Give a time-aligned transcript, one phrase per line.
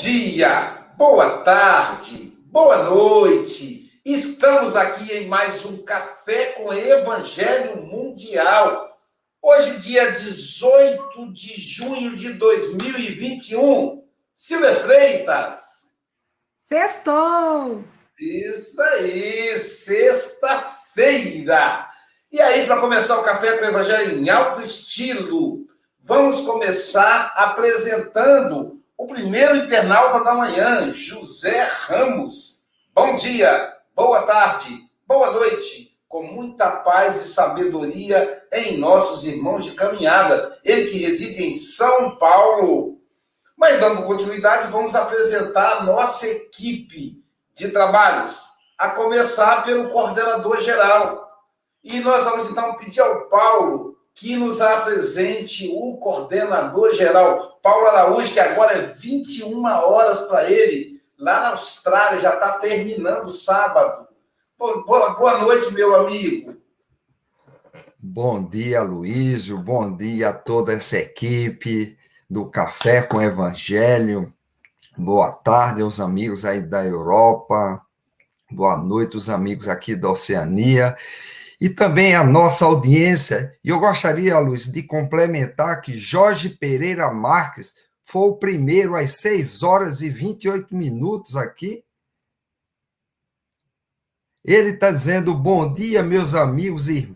[0.00, 4.00] dia, boa tarde, boa noite.
[4.04, 8.96] Estamos aqui em mais um Café com Evangelho Mundial.
[9.42, 14.04] Hoje, dia 18 de junho de 2021.
[14.36, 15.90] Silvia Freitas.
[16.68, 17.82] Sextou!
[18.20, 21.84] Isso aí, sexta-feira.
[22.30, 25.66] E aí, para começar o Café com Evangelho em alto estilo,
[26.00, 32.66] vamos começar apresentando o primeiro internauta da manhã, José Ramos.
[32.92, 39.70] Bom dia, boa tarde, boa noite, com muita paz e sabedoria em nossos irmãos de
[39.70, 40.58] caminhada.
[40.64, 43.00] Ele que reside em São Paulo.
[43.56, 47.22] Mas dando continuidade, vamos apresentar a nossa equipe
[47.54, 51.24] de trabalhos, a começar pelo coordenador geral.
[51.84, 58.32] E nós vamos então pedir ao Paulo que nos apresente o coordenador geral, Paulo Araújo,
[58.32, 64.08] que agora é 21 horas para ele, lá na Austrália, já está terminando o sábado.
[64.58, 66.56] Boa, boa noite, meu amigo.
[67.96, 69.56] Bom dia, Luísio.
[69.56, 71.96] Bom dia a toda essa equipe
[72.28, 74.32] do Café com Evangelho.
[74.96, 77.80] Boa tarde aos amigos aí da Europa.
[78.50, 80.96] Boa noite, os amigos aqui da Oceania
[81.60, 83.56] e também a nossa audiência.
[83.64, 87.74] E eu gostaria, Luiz, de complementar que Jorge Pereira Marques
[88.04, 91.84] foi o primeiro às 6 horas e 28 minutos aqui.
[94.44, 97.14] Ele está dizendo: bom dia, meus amigos e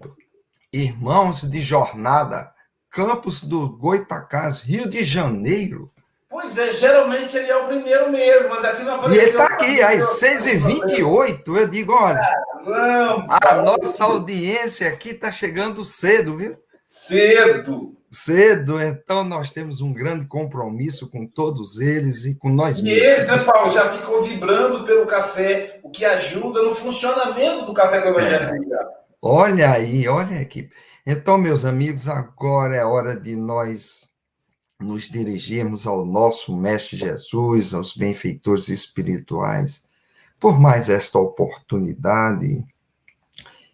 [0.73, 2.53] irmãos de jornada,
[2.91, 5.92] Campos do Goitacás, Rio de Janeiro.
[6.33, 9.23] Pois é, geralmente ele é o primeiro mesmo, mas aqui não apareceu.
[9.23, 11.43] E ele está aqui, às 6h28.
[11.47, 12.23] Eu digo, olha,
[12.65, 16.57] Caramba, a nossa audiência aqui está chegando cedo, viu?
[16.87, 17.95] Cedo.
[18.11, 23.03] Cedo, então nós temos um grande compromisso com todos eles e com nós e mesmos.
[23.03, 27.75] E eles, né, Paulo, já ficam vibrando pelo café, o que ajuda no funcionamento do
[27.75, 28.75] Café com Evangelho.
[28.75, 28.79] É.
[29.21, 30.71] Olha aí, olha aqui.
[31.07, 34.12] Então, meus amigos, agora é hora de nós
[34.83, 39.85] nos dirigirmos ao nosso Mestre Jesus, aos benfeitores espirituais,
[40.39, 42.65] por mais esta oportunidade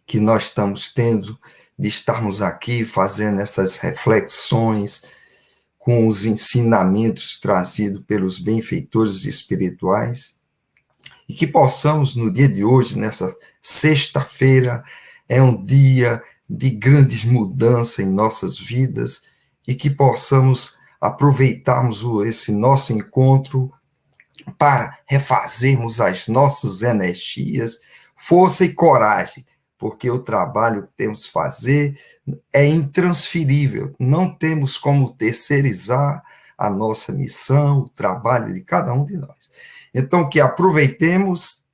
[0.06, 1.38] que nós estamos tendo
[1.78, 5.02] de estarmos aqui fazendo essas reflexões
[5.78, 10.36] com os ensinamentos trazidos pelos benfeitores espirituais
[11.28, 14.82] e que possamos no dia de hoje, nessa sexta-feira,
[15.28, 19.28] é um dia de grandes mudanças em nossas vidas
[19.66, 23.72] e que possamos aproveitarmos esse nosso encontro
[24.56, 27.78] para refazermos as nossas energias,
[28.16, 29.47] força e coragem,
[29.78, 32.00] porque o trabalho que temos que fazer
[32.53, 36.22] é intransferível, não temos como terceirizar
[36.56, 39.50] a nossa missão, o trabalho de cada um de nós.
[39.94, 41.64] Então, que aproveitemos,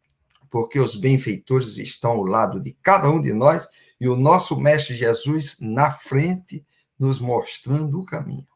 [0.50, 3.66] porque os benfeitores estão ao lado de cada um de nós
[3.98, 6.64] e o nosso Mestre Jesus na frente,
[6.98, 8.46] nos mostrando o caminho.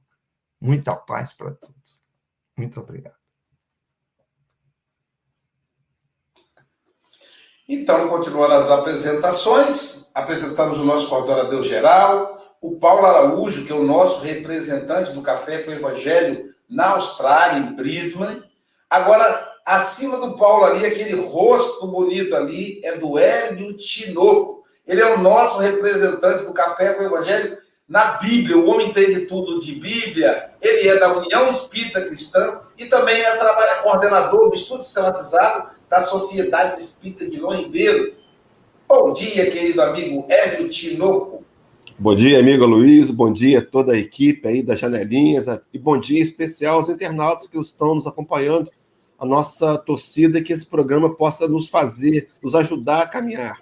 [0.60, 2.02] Muita paz para todos.
[2.56, 3.18] Muito obrigado.
[7.68, 13.84] Então, continuando as apresentações, apresentamos o nosso coordenador geral, o Paulo Araújo, que é o
[13.84, 18.42] nosso representante do Café com o Evangelho na Austrália, em Brisbane.
[18.88, 24.64] Agora, acima do Paulo ali, aquele rosto bonito ali, é do Hélio Tinoco.
[24.86, 27.56] Ele é o nosso representante do Café com o Evangelho
[27.88, 32.84] na Bíblia, o homem entende tudo de Bíblia, ele é da União Espírita Cristã e
[32.84, 38.12] também é trabalha coordenador do estudo sistematizado da Sociedade Espírita de Loimbeiro.
[38.86, 41.42] Bom dia, querido amigo Hélio Tinoco.
[41.98, 45.98] Bom dia, amigo Luiz, bom dia a toda a equipe aí das janelinhas e bom
[45.98, 48.70] dia especial aos internautas que estão nos acompanhando.
[49.18, 53.56] A nossa torcida é que esse programa possa nos fazer, nos ajudar a caminhar,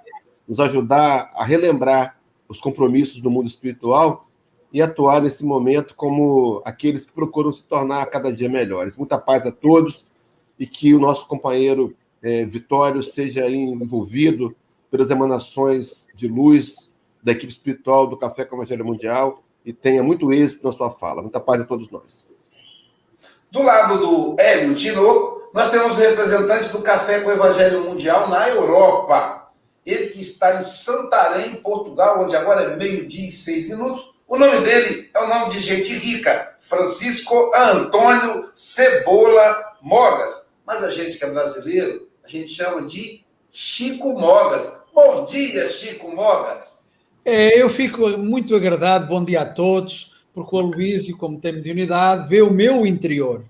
[0.49, 2.17] nos ajudar a relembrar
[2.49, 4.27] os compromissos do mundo espiritual
[4.73, 8.97] e atuar nesse momento como aqueles que procuram se tornar cada dia melhores.
[8.97, 10.05] Muita paz a todos
[10.59, 14.55] e que o nosso companheiro é, Vitório seja envolvido
[14.91, 16.91] pelas emanações de luz
[17.23, 21.23] da equipe espiritual do Café com Evangelho Mundial e tenha muito êxito na sua fala.
[21.23, 22.25] Muita paz a todos nós.
[23.51, 28.29] Do lado do Hélio Tinoco, Nós temos o representante do Café com o Evangelho Mundial
[28.29, 29.46] na Europa.
[29.87, 34.05] Ele que está em Santarém, Portugal, onde agora é meio-dia e seis minutos.
[34.27, 40.49] O nome dele é o nome de gente rica, Francisco Antônio Cebola Mogas.
[40.67, 44.83] Mas a gente que é brasileiro, a gente chama de Chico Mogas.
[44.93, 46.97] Bom dia, Chico Mogas.
[47.25, 52.29] É, eu fico muito agradado, bom dia a todos, porque o Aloísio, como tem unidade,
[52.29, 53.45] vê o meu interior.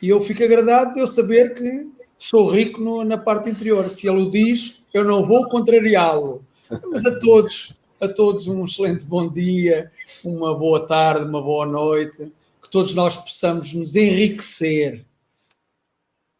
[0.00, 1.86] E eu fico agradado de eu saber que
[2.22, 3.90] sou rico no, na parte interior.
[3.90, 6.46] Se ele o diz, eu não vou contrariá-lo.
[6.90, 9.90] Mas a todos, a todos um excelente bom dia,
[10.24, 12.32] uma boa tarde, uma boa noite,
[12.62, 15.04] que todos nós possamos nos enriquecer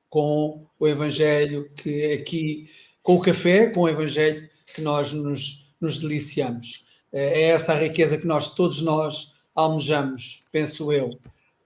[0.09, 2.71] com o Evangelho que aqui,
[3.03, 6.87] com o café, com o Evangelho que nós nos, nos deliciamos.
[7.13, 11.09] É essa a riqueza que nós, todos nós, almejamos, penso eu.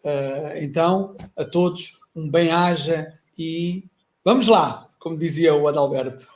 [0.02, 3.84] Uh, então, a todos, um bem-aja e
[4.26, 6.26] vamos lá, como dizia o Adalberto.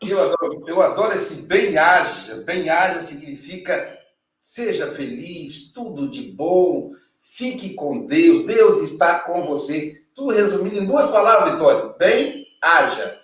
[0.00, 2.36] Eu adoro, eu adoro esse bem-aja.
[2.46, 3.98] Bem-aja significa
[4.40, 6.90] seja feliz, tudo de bom,
[7.20, 10.04] fique com Deus, Deus está com você.
[10.14, 13.18] Tudo resumido em duas palavras, Vitória: bem-aja.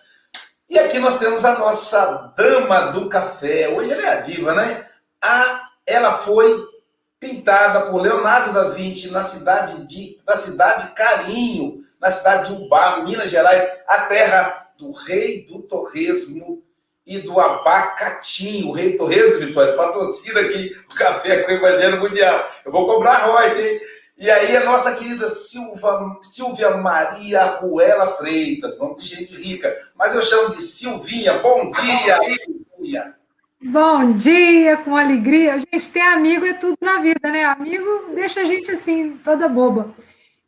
[0.69, 3.69] E aqui nós temos a nossa dama do café.
[3.69, 4.85] Hoje ela é a diva, né?
[5.23, 6.75] A, ela foi
[7.21, 12.99] pintada por Leonardo da Vinci na cidade de na cidade Carinho, na cidade de Ubá,
[13.03, 16.63] Minas Gerais, a terra do rei do torresmo
[17.07, 18.69] e do abacatinho.
[18.69, 22.47] O rei torresmo, Vitória, patrocina aqui o café com o Evangelho Mundial.
[22.63, 23.81] Eu vou cobrar royalties, hein?
[24.19, 30.15] E aí a nossa querida Silva, Silvia Maria Ruela Freitas, vamos de gente rica, mas
[30.15, 31.39] eu chamo de Silvinha.
[31.39, 33.15] Bom dia, Silvinha.
[33.63, 35.59] Bom dia, com alegria.
[35.59, 37.47] Gente, ter amigo é tudo na vida, né?
[37.47, 39.95] Amigo deixa a gente assim, toda boba.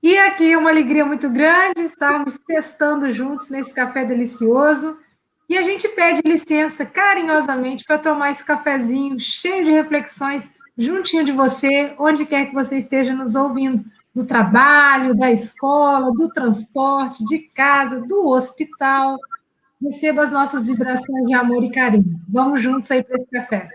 [0.03, 4.99] E aqui é uma alegria muito grande estarmos testando juntos nesse café delicioso.
[5.49, 11.33] E a gente pede licença carinhosamente para tomar esse cafezinho cheio de reflexões juntinho de
[11.33, 13.83] você, onde quer que você esteja nos ouvindo,
[14.15, 19.17] do trabalho, da escola, do transporte, de casa, do hospital,
[19.83, 22.21] Receba as nossas vibrações de amor e carinho.
[22.29, 23.69] Vamos juntos aí para esse café.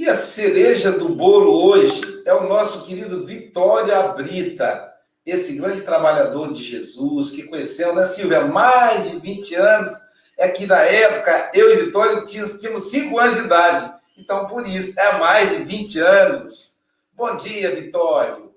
[0.00, 4.90] E a cereja do bolo hoje é o nosso querido Vitória Brita,
[5.26, 9.94] esse grande trabalhador de Jesus que conheceu, né, Silvia, mais de 20 anos.
[10.38, 13.92] É que na época eu e Vitória tínhamos, tínhamos 5 anos de idade.
[14.16, 16.80] Então, por isso, é mais de 20 anos.
[17.12, 18.54] Bom dia, Vitório.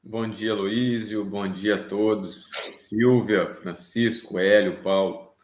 [0.00, 1.24] Bom dia, Luísio.
[1.24, 2.52] Bom dia a todos.
[2.76, 5.34] Silvia, Francisco, Hélio, Paulo.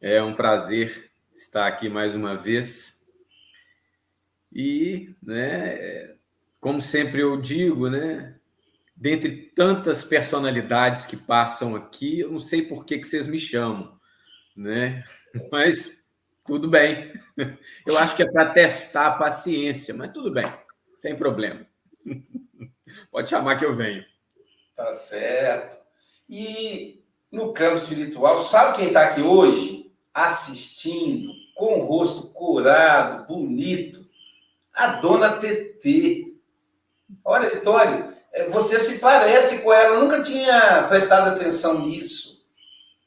[0.00, 1.10] É um prazer
[1.40, 3.04] estar aqui mais uma vez.
[4.52, 6.16] E, né,
[6.60, 8.36] como sempre eu digo, né,
[8.94, 13.98] dentre tantas personalidades que passam aqui, eu não sei por que, que vocês me chamam,
[14.56, 15.04] né?
[15.52, 16.04] Mas
[16.46, 17.12] tudo bem.
[17.84, 20.46] Eu acho que é para testar a paciência, mas tudo bem,
[20.96, 21.66] sem problema.
[23.10, 24.04] Pode chamar que eu venho.
[24.76, 25.76] Tá certo.
[26.30, 29.85] E no campo espiritual, sabe quem está aqui hoje?
[30.16, 34.08] Assistindo, com o rosto curado, bonito?
[34.72, 36.32] A dona TT.
[37.22, 39.96] Olha, Vitório, é, você se parece com ela.
[39.96, 42.46] Eu nunca tinha prestado atenção nisso.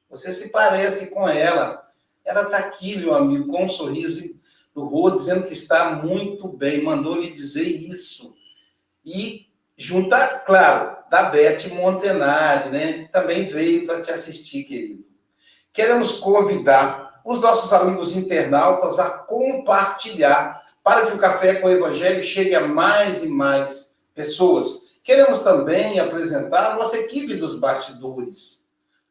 [0.08, 1.82] Você se parece com ela.
[2.24, 4.24] Ela está aqui, meu amigo, com um sorriso
[4.76, 6.84] no rosto, dizendo que está muito bem.
[6.84, 8.36] Mandou lhe dizer isso.
[9.04, 15.09] E junta, claro, da Beth Montenari, né, que também veio para te assistir, querido.
[15.80, 22.22] Queremos convidar os nossos amigos internautas a compartilhar para que o Café com o Evangelho
[22.22, 24.90] chegue a mais e mais pessoas.
[25.02, 28.66] Queremos também apresentar a nossa equipe dos bastidores.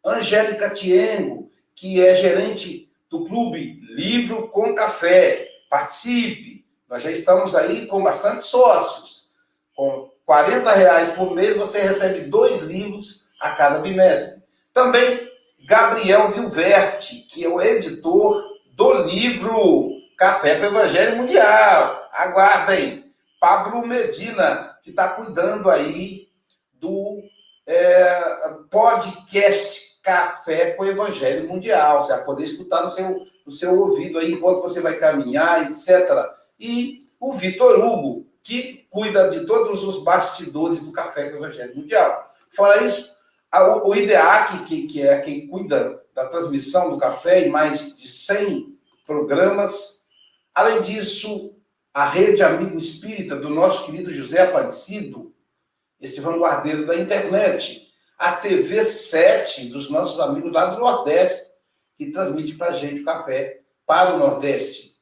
[0.05, 5.49] Angélica Tiengo, que é gerente do Clube Livro com Café.
[5.71, 6.67] Participe!
[6.87, 9.31] Nós já estamos aí com bastante sócios,
[9.75, 14.43] com 40 reais por mês, você recebe dois livros a cada bimestre.
[14.75, 15.28] Também
[15.69, 22.09] Gabriel Vilverte, que é o editor do livro Café com Evangelho Mundial.
[22.11, 23.05] Aguardem.
[23.39, 26.29] Pablo Medina, que está cuidando aí
[26.73, 27.21] do
[27.67, 28.19] é,
[28.71, 32.01] podcast Café com Evangelho Mundial.
[32.01, 36.09] Você vai poder escutar no seu, no seu ouvido aí enquanto você vai caminhar, etc.
[36.59, 42.27] E o Vitor Hugo, que cuida de todos os bastidores do Café com Evangelho Mundial.
[42.57, 43.18] Fora isso,
[43.53, 48.77] o IDEAC, que, que é quem cuida da transmissão do café em mais de 100
[49.07, 50.05] programas.
[50.55, 51.57] Além disso,
[51.95, 55.35] a Rede Amigo Espírita do nosso querido José Aparecido,
[56.01, 57.89] esse vanguardeiro da internet.
[58.19, 61.47] A TV 7 dos nossos amigos lá do Nordeste,
[61.97, 64.97] que transmite para a gente o café para o Nordeste.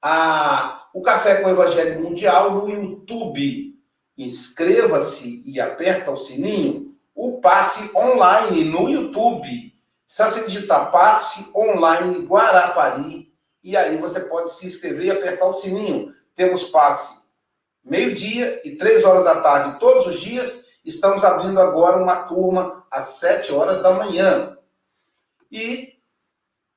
[0.00, 3.74] A, o Café com o Evangelho Mundial no YouTube.
[4.16, 6.87] Inscreva-se e aperta o sininho.
[7.18, 9.74] O passe online no YouTube.
[10.06, 15.52] Se você digitar passe online Guarapari, e aí você pode se inscrever e apertar o
[15.52, 16.14] sininho.
[16.36, 17.22] Temos passe
[17.84, 20.66] meio-dia e três horas da tarde todos os dias.
[20.84, 24.56] Estamos abrindo agora uma turma às sete horas da manhã.
[25.50, 25.94] E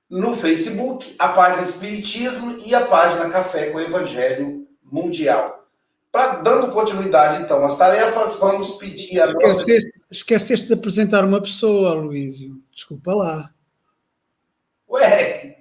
[0.09, 5.67] no Facebook, a página Espiritismo e a página Café com Evangelho Mundial.
[6.11, 9.71] Pra, dando continuidade, então, às tarefas, vamos pedir a nossa...
[10.11, 12.61] Esqueceste de apresentar uma pessoa, Luísio.
[12.73, 13.49] Desculpa lá.
[14.89, 15.55] Ué,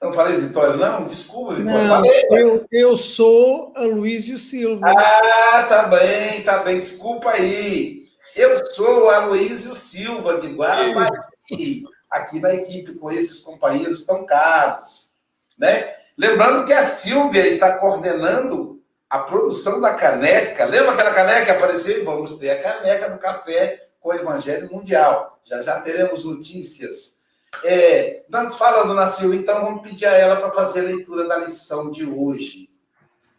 [0.00, 1.04] não falei Vitória, não?
[1.04, 1.86] Desculpa, Vitória.
[1.86, 4.86] Não, eu, eu sou a Luísio Silva.
[4.88, 6.80] Ah, tá bem, tá bem.
[6.80, 8.06] Desculpa aí.
[8.34, 15.10] Eu sou a Luísio Silva, de Guarapari aqui na equipe com esses companheiros tão caros,
[15.58, 15.92] né?
[16.16, 20.64] Lembrando que a Silvia está coordenando a produção da caneca.
[20.64, 22.04] Lembra aquela caneca que apareceu?
[22.04, 25.40] Vamos ter a caneca do café com o Evangelho Mundial.
[25.44, 27.18] Já já teremos notícias.
[27.64, 31.38] É, antes falando na Silvia, então vamos pedir a ela para fazer a leitura da
[31.38, 32.70] lição de hoje.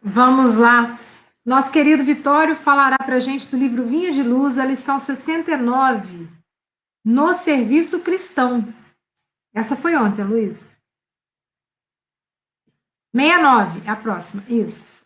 [0.02, 0.98] Vamos lá.
[1.44, 6.28] Nosso querido Vitório falará para a gente do livro Vinha de Luz, a lição 69
[7.04, 8.72] no serviço cristão.
[9.52, 10.64] Essa foi ontem, Luiz.
[13.14, 14.44] 69, é a próxima.
[14.48, 15.01] Isso.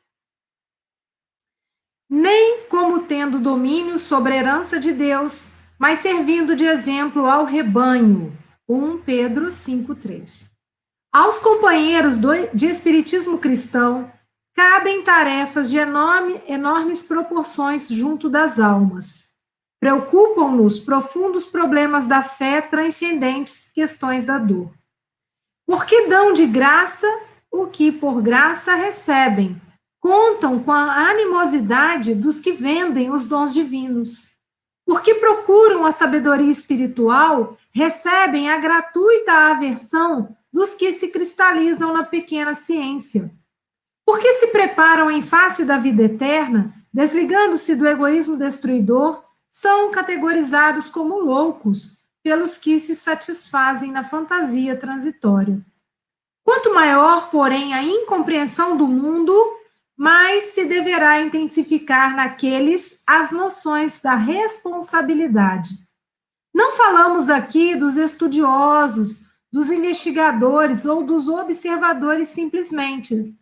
[2.09, 8.33] Nem como tendo domínio sobre a herança de Deus, mas servindo de exemplo ao rebanho.
[8.69, 10.51] 1 Pedro 5:3.
[11.13, 14.11] Aos companheiros do, de espiritismo cristão
[14.55, 19.27] cabem tarefas de enorme, enormes proporções junto das almas
[19.79, 24.73] Preocupam-nos profundos problemas da fé transcendentes questões da dor.
[25.67, 27.07] Porque dão de graça
[27.51, 29.61] o que por graça recebem.
[30.01, 34.33] Contam com a animosidade dos que vendem os dons divinos.
[34.85, 42.55] Porque procuram a sabedoria espiritual, recebem a gratuita aversão dos que se cristalizam na pequena
[42.55, 43.31] ciência.
[44.05, 51.19] Porque se preparam em face da vida eterna, desligando-se do egoísmo destruidor, são categorizados como
[51.19, 55.61] loucos pelos que se satisfazem na fantasia transitória.
[56.45, 59.35] Quanto maior, porém, a incompreensão do mundo,
[59.97, 65.71] mais se deverá intensificar naqueles as noções da responsabilidade.
[66.55, 69.23] Não falamos aqui dos estudiosos,
[69.53, 73.35] dos investigadores ou dos observadores simplesmente.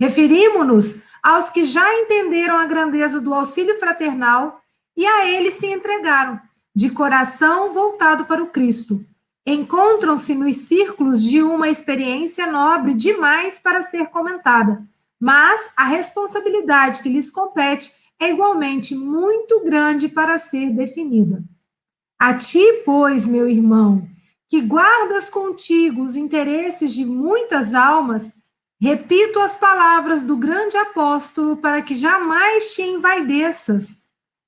[0.00, 4.60] Referimos-nos aos que já entenderam a grandeza do auxílio fraternal
[4.96, 6.40] e a ele se entregaram,
[6.74, 9.04] de coração voltado para o Cristo.
[9.46, 14.82] Encontram-se nos círculos de uma experiência nobre demais para ser comentada,
[15.20, 21.44] mas a responsabilidade que lhes compete é igualmente muito grande para ser definida.
[22.18, 24.08] A ti, pois, meu irmão,
[24.48, 28.34] que guardas contigo os interesses de muitas almas,
[28.80, 33.98] repito as palavras do grande apóstolo para que jamais te envaideças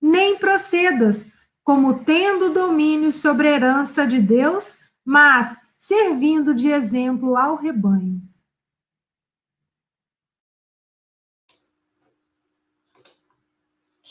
[0.00, 1.30] nem procedas
[1.62, 8.20] como tendo domínio sobre a herança de Deus, mas servindo de exemplo ao rebanho.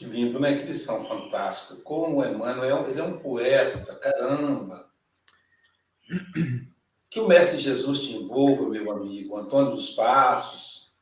[0.02, 0.58] Que lindo, né?
[0.58, 1.76] Que lição fantástica.
[1.84, 4.90] Como o Emmanuel, ele é um poeta, caramba.
[7.08, 9.38] Que o Mestre Jesus te envolva, meu amigo.
[9.38, 10.96] Antônio dos Passos,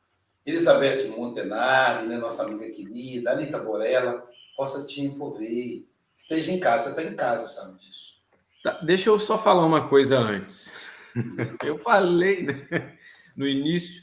[0.44, 2.18] Elizabeth Montenari, né?
[2.18, 4.22] nossa amiga querida, Anitta Borella
[4.54, 5.88] possa te envolver.
[6.14, 8.16] Esteja em casa, você está em casa, sabe disso.
[8.62, 10.70] Tá, deixa eu só falar uma coisa antes.
[11.64, 12.98] eu falei né,
[13.34, 14.02] no início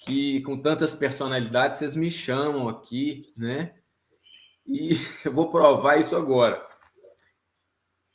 [0.00, 3.75] que com tantas personalidades vocês me chamam aqui, né?
[4.66, 6.66] E eu vou provar isso agora.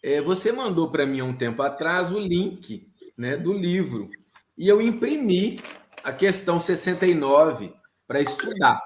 [0.04, 4.10] É, você mandou para mim há um tempo atrás o link né, do livro
[4.58, 5.62] e eu imprimi
[6.04, 7.74] a questão 69
[8.08, 8.82] para estudar.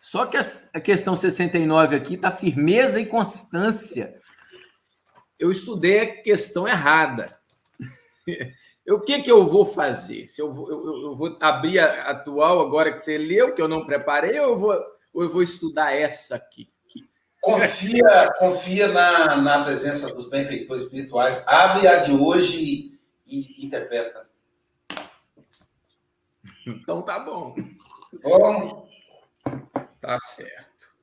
[0.00, 4.18] Só que a questão 69 aqui está firmeza e constância.
[5.38, 7.38] Eu estudei a questão errada.
[8.88, 10.26] O que, que eu vou fazer?
[10.26, 13.68] Se eu, vou, eu, eu vou abrir a atual agora que você leu, que eu
[13.68, 14.76] não preparei, ou eu vou,
[15.12, 16.70] ou eu vou estudar essa aqui?
[17.40, 21.42] Confia, confia na, na presença dos benfeitores espirituais.
[21.44, 22.92] Abre a de hoje
[23.26, 24.28] e, e interpreta.
[26.64, 27.54] Então tá bom.
[28.22, 28.88] Bom.
[30.00, 30.94] Tá certo.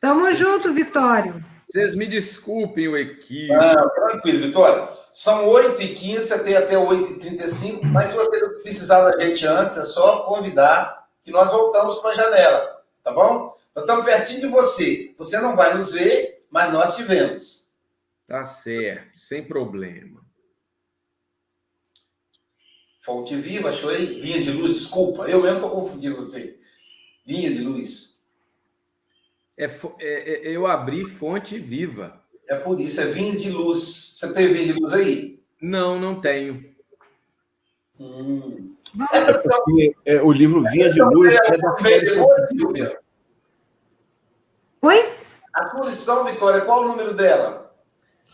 [0.00, 1.44] Tamo junto, Vitório.
[1.64, 3.60] Vocês me desculpem o equívoco.
[3.60, 4.88] Não, tranquilo, Vitória.
[5.12, 10.22] São 8h15, você tem até 8h35, mas se você precisar da gente antes, é só
[10.22, 13.54] convidar que nós voltamos para a janela, tá bom?
[13.74, 15.14] Nós estamos pertinho de você.
[15.18, 17.70] Você não vai nos ver, mas nós te vemos.
[18.26, 20.26] Tá certo, sem problema.
[22.98, 24.20] Fonte viva, achou aí?
[24.20, 25.28] Vinha de luz, desculpa.
[25.28, 26.56] Eu mesmo estou confundindo você.
[27.26, 28.22] Vinha de luz.
[29.56, 32.24] É, é, é, eu abri fonte viva.
[32.48, 34.14] É por isso, é vinho de luz.
[34.16, 35.42] Você tem vinho de luz aí?
[35.60, 36.74] Não, não tenho.
[38.00, 38.77] Hum.
[39.12, 42.10] Essa porque, é, o livro Vinha de Luz é da série.
[42.48, 42.98] Silvia.
[44.82, 45.12] Oi?
[45.52, 47.72] A sua lição, Vitória, qual o número dela?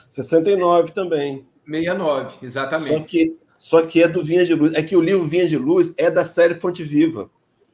[0.08, 1.46] 69 também.
[1.66, 2.98] 69, exatamente.
[2.98, 4.74] Só que, só que é do Vinha de Luz.
[4.74, 7.30] É que o livro Vinha de Luz é da série Fonte Viva.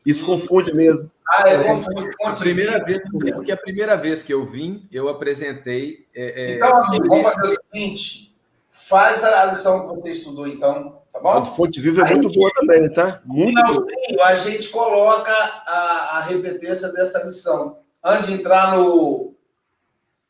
[0.07, 1.11] Isso confunde mesmo.
[1.29, 2.11] Ah, é, confunde.
[2.25, 6.07] A primeira vez, porque a primeira vez que eu vim, eu apresentei.
[6.15, 8.37] É, então, assim, vamos fazer o seguinte:
[8.71, 11.31] faz a lição que você estudou, então, tá bom?
[11.31, 13.21] A fonte viva é muito boa também, tá?
[13.25, 14.26] Muito boa.
[14.26, 19.35] a gente coloca a, a repetência dessa lição antes de entrar no,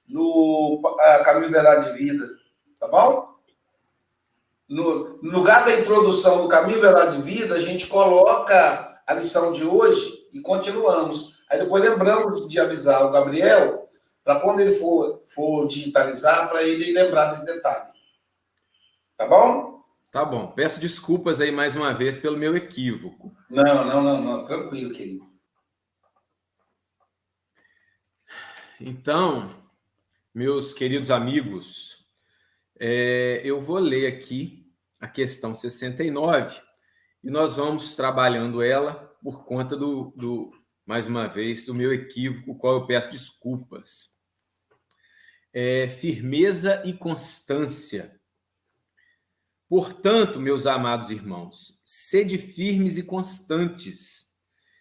[0.09, 2.29] no uh, Caminho Verdade de Vida,
[2.79, 3.31] tá bom?
[4.69, 9.53] No, no lugar da introdução do Caminho Verdade de Vida, a gente coloca a lição
[9.53, 11.41] de hoje e continuamos.
[11.51, 13.89] Aí depois lembramos de avisar o Gabriel
[14.23, 17.91] para quando ele for, for digitalizar, para ele lembrar desse detalhe.
[19.17, 19.80] Tá bom?
[20.11, 20.49] Tá bom.
[20.53, 23.33] Peço desculpas aí mais uma vez pelo meu equívoco.
[23.49, 24.45] Não, não, não, não.
[24.45, 25.25] Tranquilo, querido.
[28.81, 29.55] Então,
[30.35, 32.09] meus queridos amigos,
[32.79, 34.67] é, eu vou ler aqui
[34.99, 36.61] a questão 69
[37.23, 40.51] e nós vamos trabalhando ela por conta do, do,
[40.85, 44.17] mais uma vez, do meu equívoco, qual eu peço desculpas.
[45.53, 48.20] É, firmeza e constância.
[49.71, 54.37] Portanto, meus amados irmãos, sede firmes e constantes,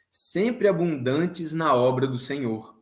[0.10, 2.76] sempre abundantes na obra do Senhor,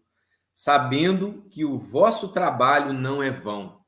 [0.56, 3.86] sabendo que o vosso trabalho não é vão.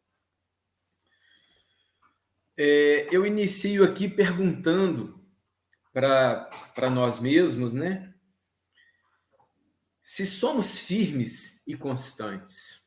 [2.57, 5.25] É, eu inicio aqui perguntando
[5.93, 8.13] para nós mesmos, né?
[10.03, 12.85] Se somos firmes e constantes,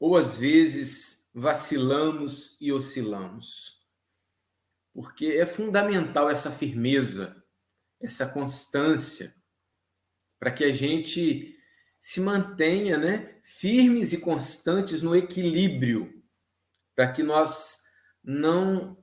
[0.00, 3.86] ou às vezes vacilamos e oscilamos,
[4.94, 7.44] porque é fundamental essa firmeza,
[8.00, 9.34] essa constância,
[10.38, 11.54] para que a gente
[12.00, 16.24] se mantenha, né, firmes e constantes no equilíbrio,
[16.94, 17.82] para que nós
[18.24, 18.96] não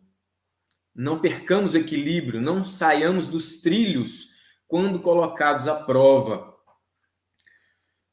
[0.96, 4.30] não percamos o equilíbrio, não saiamos dos trilhos
[4.68, 6.56] quando colocados à prova.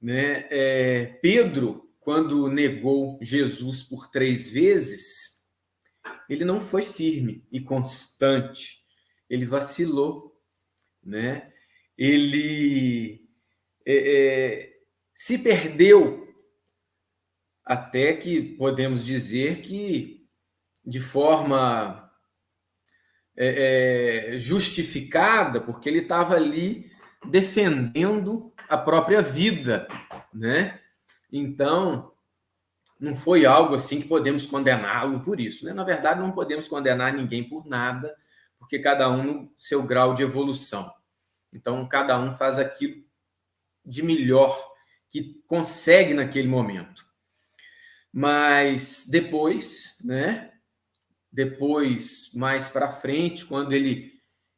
[0.01, 0.47] Né?
[0.51, 5.49] É, Pedro, quando negou Jesus por três vezes,
[6.29, 8.79] ele não foi firme e constante,
[9.29, 10.37] ele vacilou,
[11.01, 11.53] né?
[11.97, 13.29] ele
[13.87, 14.73] é, é,
[15.15, 16.27] se perdeu,
[17.65, 20.29] até que podemos dizer que
[20.85, 22.13] de forma
[23.37, 26.91] é, é, justificada, porque ele estava ali
[27.31, 29.87] defendendo a própria vida,
[30.35, 30.81] né?
[31.33, 32.13] Então,
[32.99, 35.73] não foi algo assim que podemos condená-lo por isso, né?
[35.73, 38.15] Na verdade, não podemos condenar ninguém por nada,
[38.59, 40.93] porque cada um no seu grau de evolução.
[41.53, 43.03] Então, cada um faz aquilo
[43.85, 44.71] de melhor
[45.09, 47.05] que consegue naquele momento.
[48.13, 50.53] Mas depois, né,
[51.33, 54.13] depois, mais para frente, quando ele,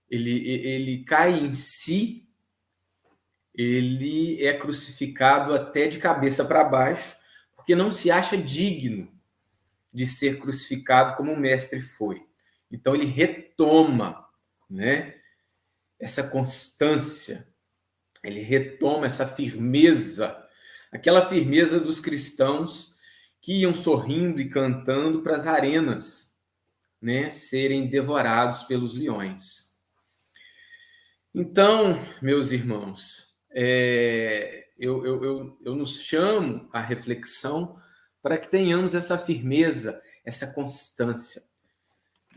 [0.09, 2.29] ele, ele cai em si,
[3.63, 7.17] ele é crucificado até de cabeça para baixo,
[7.55, 9.09] porque não se acha digno
[9.93, 12.27] de ser crucificado como o mestre foi.
[12.71, 14.27] Então ele retoma,
[14.69, 15.17] né,
[16.01, 17.47] essa constância,
[18.25, 20.37] ele retoma essa firmeza,
[20.91, 22.97] aquela firmeza dos cristãos
[23.41, 26.41] que iam sorrindo e cantando para as arenas
[27.01, 29.73] né, serem devorados pelos leões.
[31.35, 37.77] Então, meus irmãos, é, eu, eu, eu, eu nos chamo à reflexão
[38.23, 41.43] para que tenhamos essa firmeza, essa constância.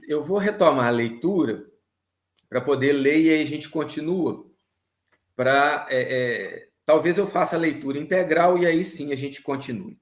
[0.07, 1.65] Eu vou retomar a leitura
[2.49, 4.45] para poder ler e aí a gente continua.
[5.35, 9.99] Para é, é, talvez eu faça a leitura integral e aí sim a gente continue.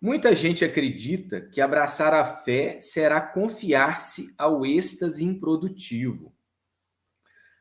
[0.00, 6.32] Muita gente acredita que abraçar a fé será confiar-se ao êxtase improdutivo.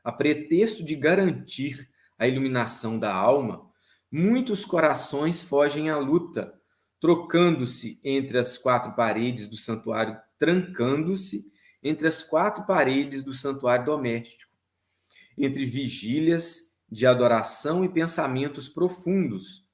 [0.03, 3.69] A pretexto de garantir a iluminação da alma,
[4.11, 6.53] muitos corações fogem à luta,
[6.99, 11.51] trocando-se entre as quatro paredes do santuário, trancando-se
[11.83, 14.51] entre as quatro paredes do santuário doméstico,
[15.37, 19.67] entre vigílias de adoração e pensamentos profundos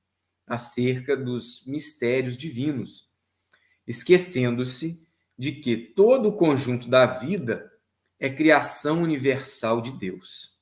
[0.46, 3.10] acerca dos mistérios divinos,
[3.88, 5.06] esquecendo-se
[5.38, 7.72] de que todo o conjunto da vida
[8.20, 10.53] é criação universal de Deus.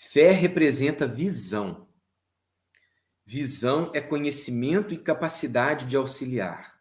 [0.00, 1.88] Fé representa visão.
[3.26, 6.80] Visão é conhecimento e capacidade de auxiliar.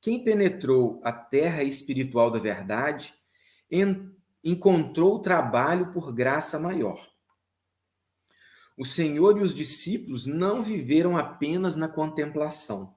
[0.00, 3.14] Quem penetrou a terra espiritual da verdade
[4.42, 7.08] encontrou trabalho por graça maior.
[8.76, 12.96] O Senhor e os discípulos não viveram apenas na contemplação.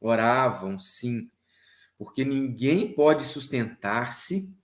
[0.00, 1.28] Oravam, sim,
[1.98, 4.56] porque ninguém pode sustentar-se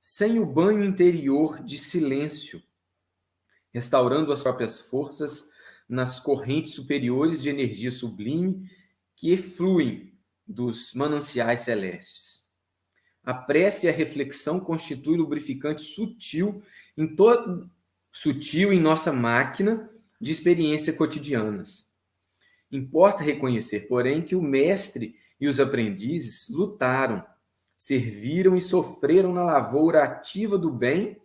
[0.00, 2.60] sem o banho interior de silêncio,
[3.72, 5.50] restaurando as próprias forças
[5.88, 8.70] nas correntes superiores de energia sublime
[9.16, 10.12] que efluem
[10.46, 12.46] dos mananciais celestes.
[13.24, 16.62] A prece e a reflexão constituem lubrificante sutil
[16.96, 17.70] em todo
[18.10, 21.92] sutil em nossa máquina de experiência cotidianas.
[22.70, 27.24] Importa reconhecer, porém, que o mestre e os aprendizes lutaram,
[27.76, 31.21] serviram e sofreram na lavoura ativa do bem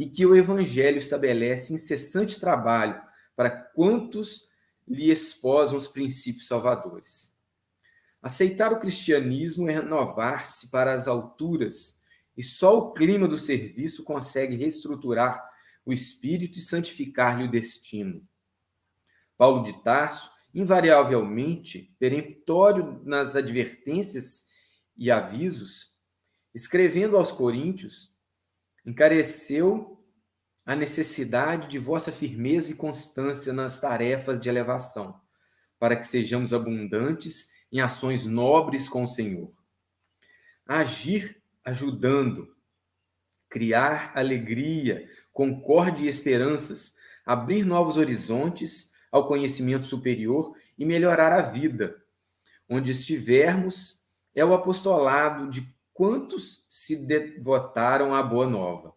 [0.00, 2.98] e que o Evangelho estabelece incessante trabalho
[3.36, 4.48] para quantos
[4.88, 7.38] lhe esposam os princípios salvadores.
[8.22, 12.00] Aceitar o cristianismo é renovar-se para as alturas,
[12.34, 15.46] e só o clima do serviço consegue reestruturar
[15.84, 18.26] o espírito e santificar-lhe o destino.
[19.36, 24.46] Paulo de Tarso invariavelmente peremptório nas advertências
[24.96, 25.94] e avisos,
[26.54, 28.18] escrevendo aos Coríntios,
[28.84, 29.98] encareceu
[30.64, 35.20] a necessidade de vossa firmeza e constância nas tarefas de elevação,
[35.78, 39.52] para que sejamos abundantes em ações nobres com o Senhor.
[40.66, 42.54] Agir ajudando,
[43.48, 51.96] criar alegria, concórdia e esperanças, abrir novos horizontes ao conhecimento superior e melhorar a vida.
[52.68, 54.00] Onde estivermos,
[54.34, 58.96] é o apostolado de quantos se devotaram à boa nova.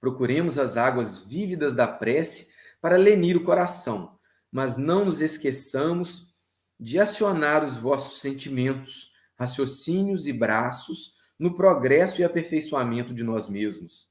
[0.00, 2.48] Procuremos as águas vívidas da prece
[2.80, 4.18] para lenir o coração,
[4.50, 6.34] mas não nos esqueçamos
[6.80, 14.08] de acionar os vossos sentimentos, raciocínios e braços no progresso e aperfeiçoamento de nós mesmos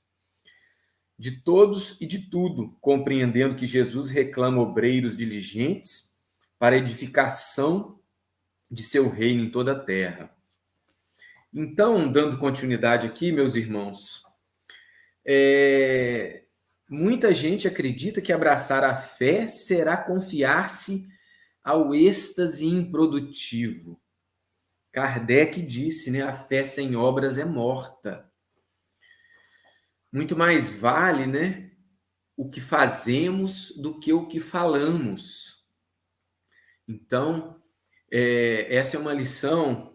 [1.18, 6.16] de todos e de tudo, compreendendo que Jesus reclama obreiros diligentes
[6.60, 8.00] para edificação
[8.70, 10.35] de seu reino em toda a terra.
[11.56, 14.24] Então, dando continuidade aqui, meus irmãos,
[15.26, 16.44] é,
[16.90, 21.08] muita gente acredita que abraçar a fé será confiar-se
[21.64, 24.00] ao êxtase improdutivo.
[24.92, 28.30] Kardec disse, né, a fé sem obras é morta
[30.16, 31.72] muito mais vale, né,
[32.38, 35.66] o que fazemos do que o que falamos.
[36.88, 37.62] Então,
[38.10, 39.95] é, essa é uma lição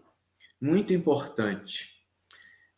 [0.61, 1.89] muito importante.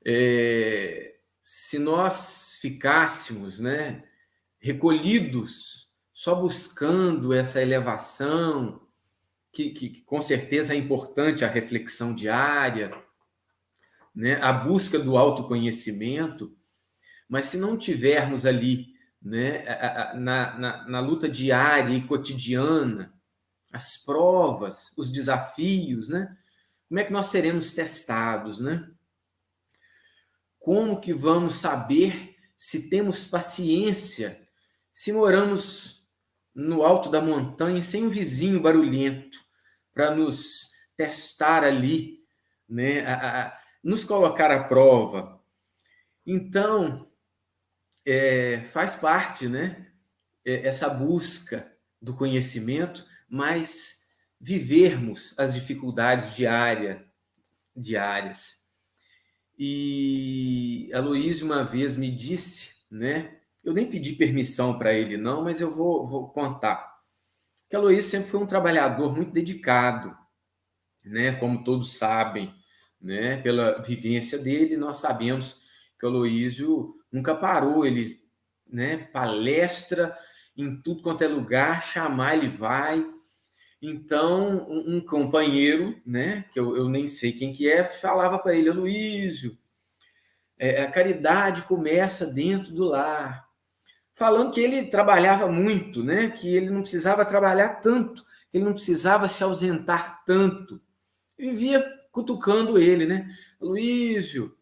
[0.06, 4.04] É, se nós ficássemos, né,
[4.60, 8.82] recolhidos, só buscando essa elevação,
[9.52, 12.96] que, que, que, com certeza é importante a reflexão diária,
[14.16, 16.56] né, a busca do autoconhecimento,
[17.28, 19.64] mas se não tivermos ali, né,
[20.16, 23.14] na, na, na luta diária e cotidiana,
[23.72, 26.38] as provas, os desafios, né?
[26.94, 28.88] Como é que nós seremos testados, né?
[30.60, 34.48] Como que vamos saber se temos paciência,
[34.92, 36.08] se moramos
[36.54, 39.40] no alto da montanha sem um vizinho barulhento
[39.92, 42.20] para nos testar ali,
[42.70, 43.04] né?
[43.08, 45.44] A, a, nos colocar à prova.
[46.24, 47.12] Então,
[48.06, 49.92] é, faz parte, né?
[50.46, 54.03] É, essa busca do conhecimento, mas
[54.44, 57.06] vivermos as dificuldades diária,
[57.74, 58.68] diárias.
[59.58, 63.38] E a Luísa uma vez me disse, né?
[63.64, 66.94] Eu nem pedi permissão para ele, não, mas eu vou, vou contar.
[67.70, 70.14] Que a Luísa sempre foi um trabalhador muito dedicado,
[71.06, 71.32] né?
[71.36, 72.54] Como todos sabem,
[73.02, 73.38] né?
[73.38, 75.62] Pela vivência dele, nós sabemos
[75.98, 78.22] que o Aloísio nunca parou, ele
[78.68, 80.18] né, palestra
[80.58, 83.10] em tudo quanto é lugar, chamar ele vai.
[83.86, 88.56] Então, um, um companheiro, né, que eu, eu, nem sei quem que é, falava para
[88.56, 89.58] ele, Aloísio,
[90.58, 93.46] é, a caridade começa dentro do lar.
[94.14, 96.30] falando que ele trabalhava muito, né?
[96.30, 100.82] Que ele não precisava trabalhar tanto, que ele não precisava se ausentar tanto.
[101.38, 103.30] Vivia cutucando ele, né?
[103.60, 104.56] Luísio,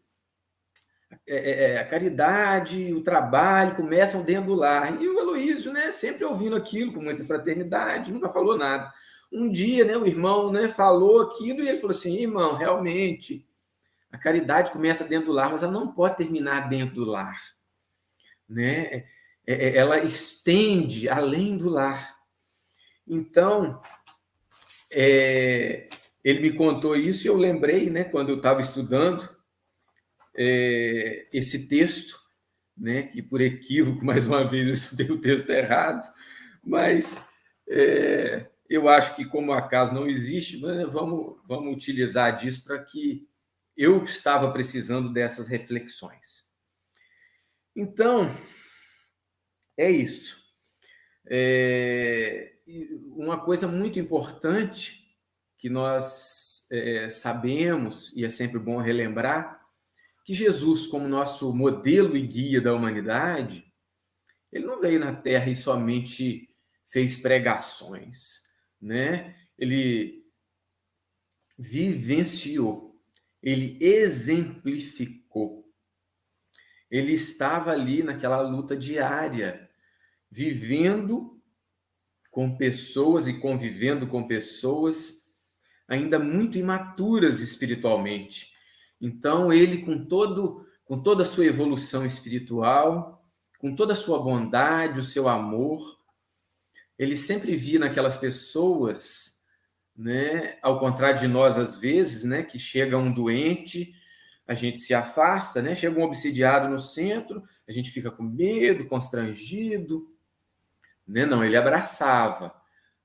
[1.24, 5.00] é, é, é, a caridade, o trabalho começam dentro do lar.
[5.00, 8.92] E o Aloísio, né, sempre ouvindo aquilo com muita fraternidade, nunca falou nada.
[9.32, 13.46] Um dia, né, o irmão, né, falou aquilo e ele falou assim: "Irmão, realmente
[14.12, 17.40] a caridade começa dentro do lar, mas ela não pode terminar dentro do lar,
[18.46, 19.06] né?
[19.46, 22.14] É, ela estende além do lar.
[23.08, 23.80] Então,
[24.90, 25.88] é,
[26.22, 29.28] ele me contou isso e eu lembrei, né, quando eu estava estudando
[30.36, 32.20] é, esse texto,
[32.76, 36.06] né, que por equívoco, mais uma vez, eu estudei o texto errado,
[36.62, 37.28] mas
[37.66, 43.28] é, eu acho que, como acaso não existe, vamos, vamos utilizar disso para que
[43.76, 46.50] eu estava precisando dessas reflexões.
[47.76, 48.34] Então,
[49.76, 50.42] é isso.
[51.26, 52.54] É,
[53.14, 55.02] uma coisa muito importante
[55.58, 59.60] que nós é, sabemos, e é sempre bom relembrar,
[60.24, 63.70] que Jesus, como nosso modelo e guia da humanidade,
[64.50, 66.48] ele não veio na Terra e somente
[66.86, 68.41] fez pregações,
[68.82, 69.36] né?
[69.56, 70.26] Ele
[71.56, 73.00] vivenciou,
[73.40, 75.70] ele exemplificou.
[76.90, 79.70] Ele estava ali naquela luta diária,
[80.30, 81.40] vivendo
[82.30, 85.30] com pessoas e convivendo com pessoas
[85.86, 88.52] ainda muito imaturas espiritualmente,
[89.02, 93.26] então, ele, com, todo, com toda a sua evolução espiritual,
[93.58, 95.98] com toda a sua bondade, o seu amor,
[97.02, 99.42] ele sempre via naquelas pessoas,
[99.96, 103.92] né, ao contrário de nós, às vezes, né, que chega um doente,
[104.46, 108.86] a gente se afasta, né, chega um obsidiado no centro, a gente fica com medo,
[108.86, 110.14] constrangido.
[111.04, 111.26] Né?
[111.26, 112.54] Não, ele abraçava,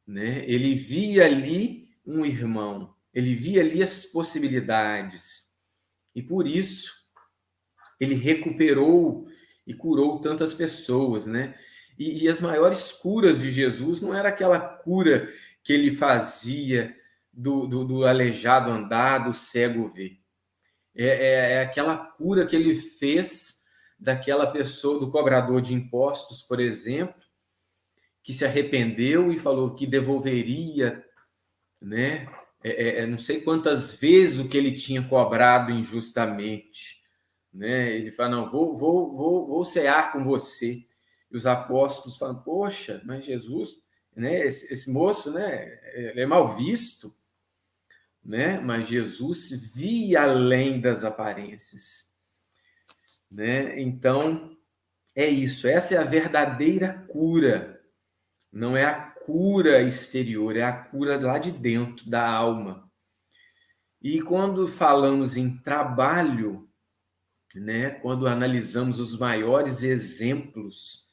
[0.05, 0.43] né?
[0.45, 5.51] ele via ali um irmão, ele via ali as possibilidades.
[6.13, 7.03] E por isso
[7.99, 9.27] ele recuperou
[9.65, 11.55] e curou tantas pessoas, né?
[11.97, 15.31] E, e, as maiores curas de Jesus não era aquela cura
[15.63, 16.95] que ele fazia
[17.33, 20.19] do, do, do aleijado andar, do cego ver.
[20.95, 23.63] É, é, é, aquela cura que ele fez
[23.99, 27.21] daquela pessoa, do cobrador de impostos, por exemplo,
[28.23, 31.03] que se arrependeu e falou que devolveria,
[31.81, 32.27] né?
[32.63, 37.01] É, é, é, não sei quantas vezes o que ele tinha cobrado injustamente.
[37.53, 37.95] Né?
[37.95, 40.86] Ele fala: Não, vou, vou, vou, vou cear com você.
[41.31, 43.81] E os apóstolos falam: Poxa, mas Jesus,
[44.15, 47.15] né, esse, esse moço né, ele é mal visto.
[48.23, 48.59] Né?
[48.59, 52.17] Mas Jesus via além das aparências.
[53.31, 53.79] Né?
[53.79, 54.57] Então,
[55.15, 55.67] é isso.
[55.67, 57.81] Essa é a verdadeira cura.
[58.51, 62.89] Não é a cura exterior, é a cura lá de dentro da alma.
[64.01, 66.69] E quando falamos em trabalho,
[67.53, 71.06] né, quando analisamos os maiores exemplos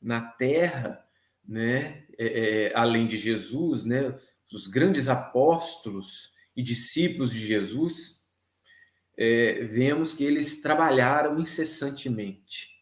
[0.00, 1.04] na Terra,
[1.46, 4.18] né, é, é, além de Jesus, né,
[4.52, 8.26] os grandes apóstolos e discípulos de Jesus,
[9.16, 12.76] é, vemos que eles trabalharam incessantemente.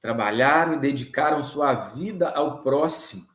[0.00, 3.26] Trabalharam e dedicaram sua vida ao próximo,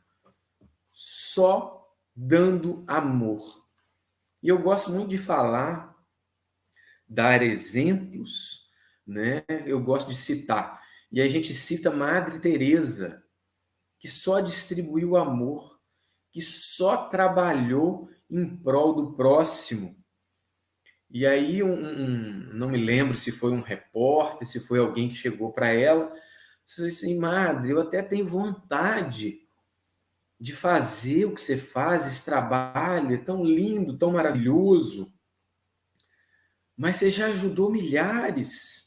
[0.91, 3.63] só dando amor.
[4.41, 5.95] E eu gosto muito de falar,
[7.07, 8.69] dar exemplos,
[9.05, 9.43] né?
[9.65, 10.81] Eu gosto de citar.
[11.15, 13.23] E a gente cita Madre Teresa,
[13.97, 15.79] que só distribuiu amor,
[16.29, 19.97] que só trabalhou em prol do próximo.
[21.09, 25.15] E aí, um, um, não me lembro se foi um repórter, se foi alguém que
[25.15, 26.13] chegou para ela,
[26.65, 29.39] disse assim, Madre, eu até tenho vontade
[30.37, 35.13] de fazer o que você faz, esse trabalho é tão lindo, tão maravilhoso.
[36.75, 38.84] Mas você já ajudou milhares.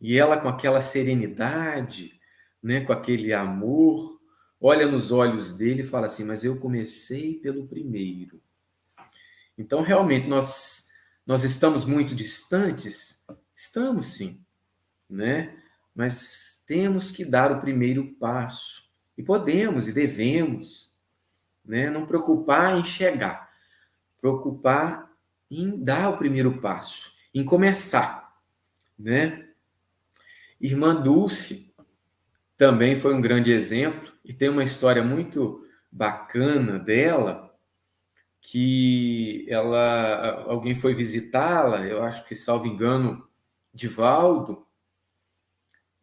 [0.00, 2.18] E ela, com aquela serenidade,
[2.62, 4.20] né, com aquele amor,
[4.60, 8.40] olha nos olhos dele e fala assim: Mas eu comecei pelo primeiro.
[9.56, 10.88] Então, realmente, nós,
[11.26, 13.26] nós estamos muito distantes?
[13.54, 14.44] Estamos sim,
[15.10, 15.56] né?
[15.94, 18.88] Mas temos que dar o primeiro passo.
[19.16, 20.96] E podemos e devemos
[21.64, 23.50] né, não preocupar em chegar,
[24.20, 25.10] preocupar
[25.50, 28.32] em dar o primeiro passo, em começar.
[28.96, 29.47] Né?
[30.60, 31.74] Irmã Dulce
[32.56, 37.48] também foi um grande exemplo e tem uma história muito bacana dela
[38.40, 43.28] que ela alguém foi visitá-la, eu acho que salvo engano,
[43.74, 44.66] Divaldo,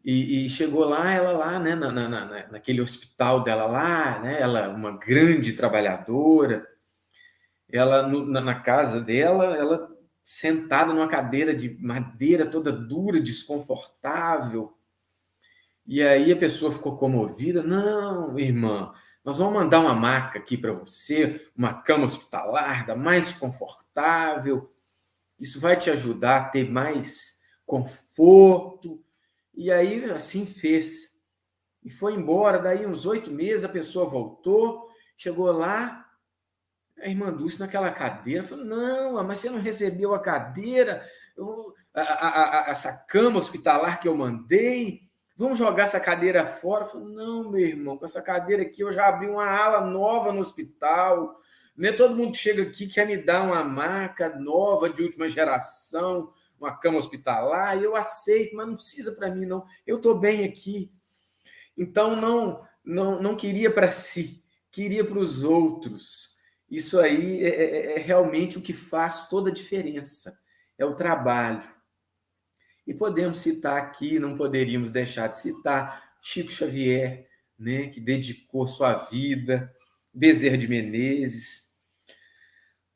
[0.04, 4.40] E, e, chegou lá, ela lá, né, na, na, na, naquele hospital dela lá, né,
[4.40, 6.68] ela uma grande trabalhadora,
[7.68, 9.95] ela no, na, na, casa dela, ela
[10.26, 14.76] sentada numa cadeira de madeira toda dura, desconfortável.
[15.86, 18.92] E aí a pessoa ficou comovida, não, irmã,
[19.24, 24.74] nós vamos mandar uma maca aqui para você, uma cama hospitalar, da mais confortável.
[25.40, 29.00] Isso vai te ajudar a ter mais conforto.
[29.54, 31.22] E aí assim fez.
[31.84, 32.58] E foi embora.
[32.58, 36.05] Daí, uns oito meses, a pessoa voltou, chegou lá,
[37.02, 41.04] a irmã Dulce naquela cadeira, falou: Não, mas você não recebeu a cadeira,
[41.38, 45.02] eu, a, a, a, essa cama hospitalar que eu mandei.
[45.38, 46.86] Vamos jogar essa cadeira fora?
[46.86, 50.32] Eu falei, não, meu irmão, com essa cadeira aqui eu já abri uma ala nova
[50.32, 51.38] no hospital.
[51.76, 56.72] Nem todo mundo chega aqui quer me dar uma marca nova de última geração, uma
[56.78, 59.66] cama hospitalar, e eu aceito, mas não precisa para mim, não.
[59.86, 60.90] Eu estou bem aqui.
[61.78, 66.35] Então, não, não, não queria para si, queria para os outros.
[66.70, 70.40] Isso aí é, é, é realmente o que faz toda a diferença.
[70.78, 71.64] É o trabalho
[72.88, 78.94] e podemos citar aqui, não poderíamos deixar de citar Chico Xavier, né, que dedicou sua
[78.96, 79.74] vida,
[80.14, 81.76] Bezerra de Menezes.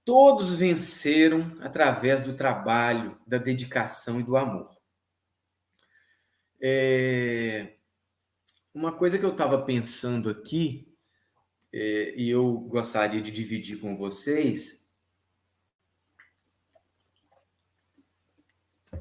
[0.05, 4.69] Todos venceram através do trabalho, da dedicação e do amor.
[6.62, 7.75] É...
[8.73, 10.88] Uma coisa que eu estava pensando aqui, é,
[11.73, 14.89] e eu gostaria de dividir com vocês,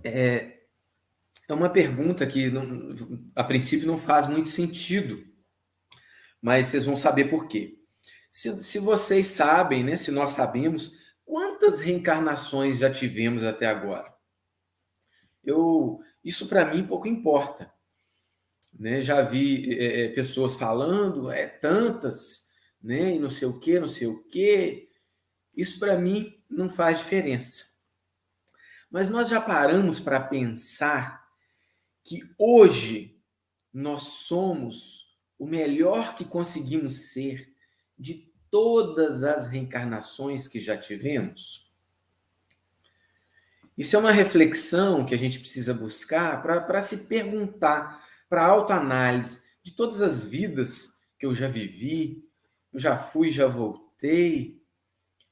[0.05, 0.59] é
[1.49, 2.95] é uma pergunta que, não,
[3.35, 5.27] a princípio, não faz muito sentido,
[6.43, 7.79] mas vocês vão saber por quê.
[8.31, 14.15] Se, se vocês sabem, né, se nós sabemos, quantas reencarnações já tivemos até agora?
[15.43, 17.73] Eu, isso para mim pouco importa.
[18.79, 19.01] Né?
[19.01, 22.48] Já vi é, é, pessoas falando, é tantas,
[22.83, 23.15] né?
[23.15, 24.89] E não sei o que, não sei o que.
[25.57, 27.73] Isso para mim não faz diferença.
[28.91, 31.29] Mas nós já paramos para pensar
[32.05, 33.21] que hoje
[33.73, 37.55] nós somos o melhor que conseguimos ser
[37.99, 41.71] de todas as reencarnações que já tivemos?
[43.77, 49.73] Isso é uma reflexão que a gente precisa buscar para se perguntar, para autoanálise de
[49.73, 52.28] todas as vidas que eu já vivi,
[52.73, 54.63] eu já fui, já voltei.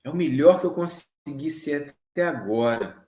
[0.03, 3.07] É o melhor que eu consegui ser até agora.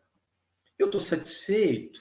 [0.78, 2.00] Eu estou satisfeito?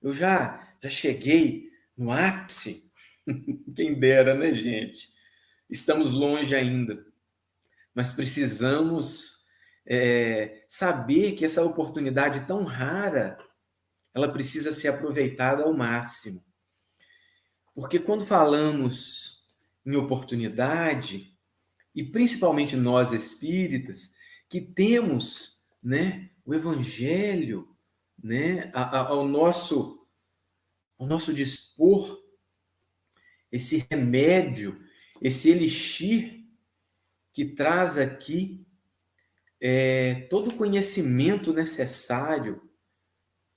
[0.00, 2.90] Eu já já cheguei no ápice.
[3.76, 5.08] Quem dera, né, gente?
[5.70, 7.06] Estamos longe ainda.
[7.94, 9.46] Mas precisamos
[9.86, 13.38] é, saber que essa oportunidade tão rara,
[14.12, 16.44] ela precisa ser aproveitada ao máximo.
[17.74, 19.46] Porque quando falamos
[19.86, 21.31] em oportunidade,
[21.94, 24.14] e principalmente nós espíritas,
[24.48, 27.68] que temos né, o evangelho
[28.22, 29.98] né, ao nosso
[30.98, 32.22] ao nosso dispor
[33.50, 34.82] esse remédio,
[35.20, 36.46] esse elixir
[37.32, 38.66] que traz aqui
[39.60, 42.70] é, todo o conhecimento necessário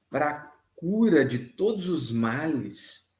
[0.09, 3.11] para a cura de todos os males,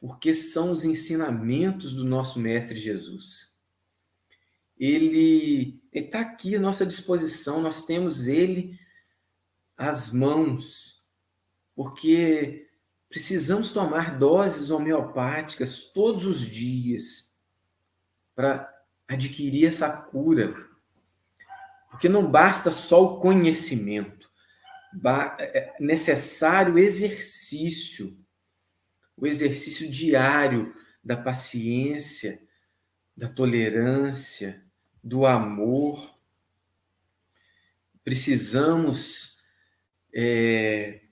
[0.00, 3.49] porque são os ensinamentos do nosso Mestre Jesus.
[4.80, 8.76] Ele está aqui à nossa disposição, nós temos ele
[9.76, 11.06] às mãos,
[11.76, 12.66] porque
[13.10, 17.34] Precisamos tomar doses homeopáticas todos os dias
[18.36, 18.72] para
[19.08, 20.54] adquirir essa cura.
[21.90, 24.30] Porque não basta só o conhecimento,
[25.40, 28.16] é necessário exercício,
[29.16, 32.40] o exercício diário da paciência,
[33.16, 34.64] da tolerância,
[35.02, 36.18] do amor.
[38.04, 39.42] Precisamos
[40.14, 41.02] é,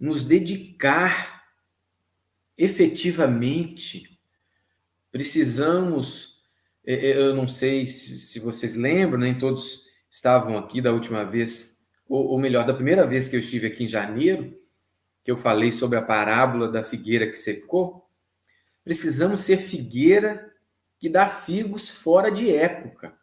[0.00, 1.44] nos dedicar
[2.56, 4.18] efetivamente
[5.10, 6.42] precisamos.
[6.86, 11.84] É, é, eu não sei se vocês lembram, nem todos estavam aqui da última vez,
[12.08, 14.58] ou melhor, da primeira vez que eu estive aqui em janeiro,
[15.22, 18.08] que eu falei sobre a parábola da figueira que secou.
[18.82, 20.50] Precisamos ser figueira
[20.98, 23.16] que dá figos fora de época,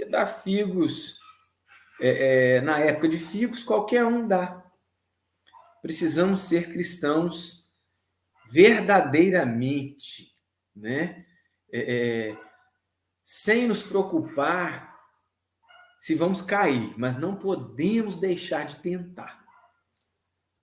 [0.00, 1.20] que dá figos
[2.00, 4.64] é, é, na época de figos, qualquer um dá.
[5.82, 7.74] Precisamos ser cristãos
[8.50, 10.34] verdadeiramente,
[10.74, 11.26] né?
[11.70, 12.38] É, é,
[13.22, 14.98] sem nos preocupar
[16.00, 19.44] se vamos cair, mas não podemos deixar de tentar.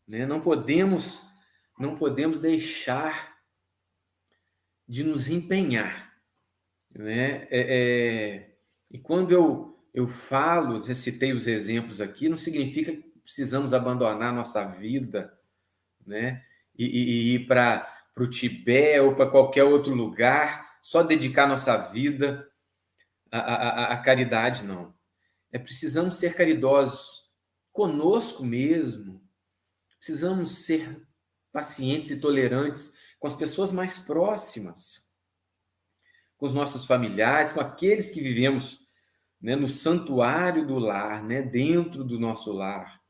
[0.08, 0.26] Né?
[0.26, 1.22] Não podemos
[1.80, 3.38] não podemos deixar
[4.88, 6.12] de nos empenhar.
[6.90, 7.48] Né?
[7.52, 8.47] É, é,
[8.90, 14.34] e quando eu, eu falo, eu citei os exemplos aqui, não significa que precisamos abandonar
[14.34, 15.38] nossa vida
[16.06, 16.44] né?
[16.78, 21.78] e, e, e ir para o Tibete ou para qualquer outro lugar, só dedicar nossa
[21.78, 22.50] vida
[23.30, 24.96] à, à, à caridade, não.
[25.52, 27.26] É precisamos ser caridosos
[27.72, 29.22] conosco mesmo,
[29.98, 31.06] precisamos ser
[31.52, 35.07] pacientes e tolerantes com as pessoas mais próximas,
[36.38, 38.80] com os nossos familiares, com aqueles que vivemos
[39.42, 43.02] né, no santuário do lar, né, dentro do nosso lar.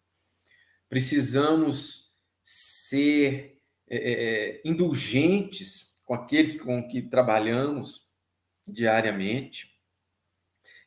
[0.90, 2.14] Precisamos
[2.44, 8.08] ser é, é, é indulgentes com aqueles com que trabalhamos
[8.66, 9.78] diariamente,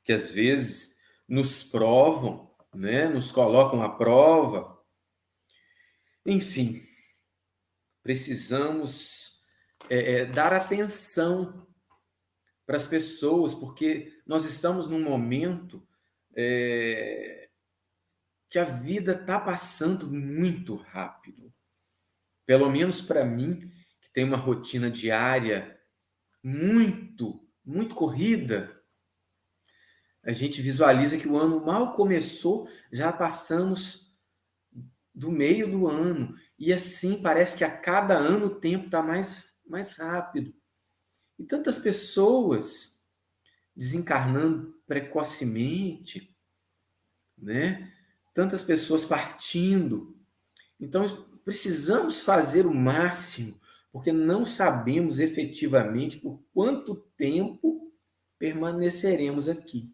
[0.02, 4.78] que às vezes nos provam, né, nos colocam à prova.
[6.24, 6.82] Enfim,
[8.02, 9.42] precisamos
[9.88, 11.66] é, é, dar atenção
[12.70, 15.84] para as pessoas, porque nós estamos num momento
[16.36, 17.48] é,
[18.48, 21.52] que a vida está passando muito rápido.
[22.46, 25.80] Pelo menos para mim, que tem uma rotina diária
[26.44, 28.80] muito, muito corrida,
[30.22, 34.16] a gente visualiza que o ano mal começou, já passamos
[35.12, 36.36] do meio do ano.
[36.56, 40.59] E assim parece que a cada ano o tempo está mais, mais rápido.
[41.40, 43.00] E tantas pessoas
[43.74, 46.36] desencarnando precocemente,
[47.36, 47.90] né?
[48.34, 50.20] Tantas pessoas partindo.
[50.78, 51.06] Então,
[51.42, 53.58] precisamos fazer o máximo,
[53.90, 57.90] porque não sabemos efetivamente por quanto tempo
[58.38, 59.90] permaneceremos aqui.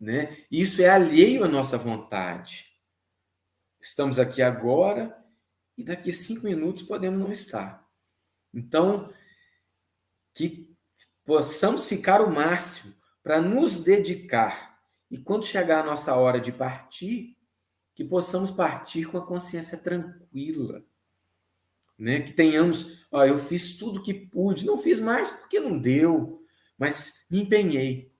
[0.00, 0.44] Né?
[0.50, 2.66] Isso é alheio à nossa vontade.
[3.80, 5.16] Estamos aqui agora
[5.78, 7.88] e daqui a cinco minutos podemos não estar.
[8.52, 9.12] Então,
[10.34, 10.74] que
[11.24, 14.74] possamos ficar o máximo para nos dedicar
[15.10, 17.36] e quando chegar a nossa hora de partir,
[17.94, 20.84] que possamos partir com a consciência tranquila,
[21.96, 22.20] né?
[22.20, 26.42] Que tenhamos, ó, eu fiz tudo que pude, não fiz mais porque não deu,
[26.76, 28.12] mas me empenhei.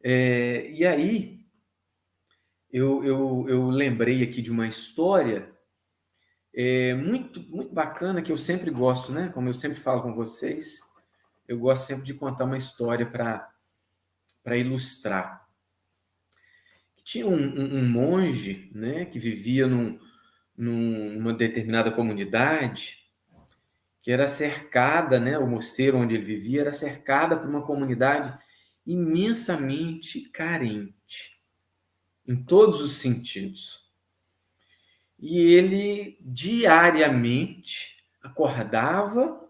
[0.00, 1.44] É, e aí,
[2.70, 5.52] eu, eu, eu lembrei aqui de uma história
[6.54, 9.30] é, muito, muito bacana que eu sempre gosto, né?
[9.34, 10.80] Como eu sempre falo com vocês,
[11.48, 15.48] eu gosto sempre de contar uma história para ilustrar.
[17.02, 19.98] Tinha um, um, um, monge né, que vivia num,
[20.54, 23.08] numa determinada comunidade
[24.02, 28.38] que era cercada, né, o mosteiro onde ele vivia era cercada por uma comunidade
[28.86, 31.40] imensamente carente,
[32.26, 33.86] em todos os sentidos.
[35.18, 39.47] E ele diariamente acordava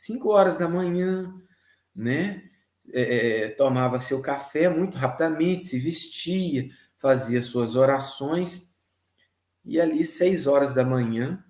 [0.00, 1.30] cinco horas da manhã,
[1.94, 2.48] né?
[2.92, 8.74] É, é, tomava seu café muito rapidamente, se vestia, fazia suas orações,
[9.62, 11.44] e ali, seis horas da manhã,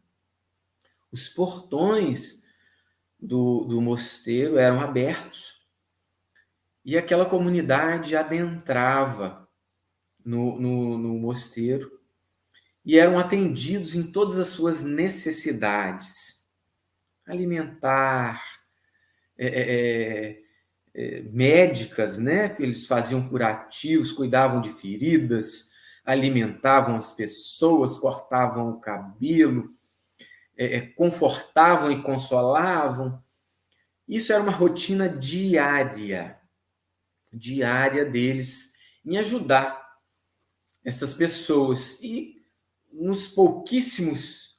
[1.12, 2.42] os portões
[3.18, 5.60] do, do mosteiro eram abertos.
[6.84, 9.48] E aquela comunidade adentrava
[10.24, 12.00] no, no, no mosteiro
[12.84, 16.39] e eram atendidos em todas as suas necessidades
[17.30, 18.42] alimentar,
[19.38, 20.42] é, é, é,
[20.94, 22.56] é médicas, né?
[22.58, 25.70] Eles faziam curativos, cuidavam de feridas,
[26.04, 29.74] alimentavam as pessoas, cortavam o cabelo,
[30.56, 33.22] é, confortavam e consolavam.
[34.08, 36.40] Isso era uma rotina diária
[37.32, 38.74] diária deles
[39.04, 39.80] em ajudar
[40.84, 42.00] essas pessoas.
[42.02, 42.42] E
[42.92, 44.49] nos pouquíssimos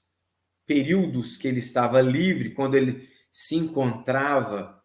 [0.71, 4.81] períodos que ele estava livre, quando ele se encontrava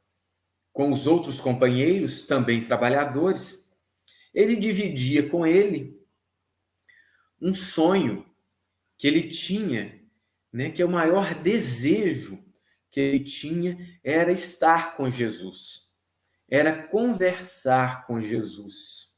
[0.73, 3.73] com os outros companheiros, também trabalhadores,
[4.35, 5.97] ele dividia com ele
[7.41, 8.27] um sonho
[8.99, 10.03] que ele tinha,
[10.53, 12.45] né, que é o maior desejo
[12.91, 15.87] que ele tinha era estar com Jesus
[16.49, 19.13] era conversar com Jesus.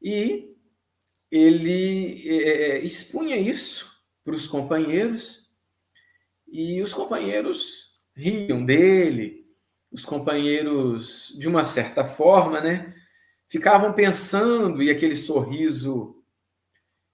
[0.00, 0.56] E
[1.30, 3.89] ele é, expunha isso
[4.30, 5.50] para os companheiros,
[6.46, 9.44] e os companheiros riam dele,
[9.90, 12.94] os companheiros, de uma certa forma, né,
[13.48, 16.22] ficavam pensando, e aquele sorriso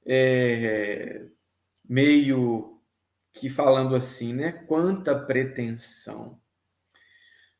[0.05, 1.25] é,
[1.83, 2.83] meio
[3.33, 6.39] que falando assim, né, quanta pretensão.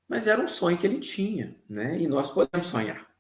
[0.07, 1.99] Mas era um sonho que ele tinha, né?
[1.99, 3.11] E nós podemos sonhar.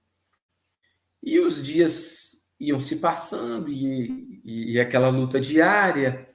[1.20, 6.28] E os dias iam se passando e, e, aquela luta diária.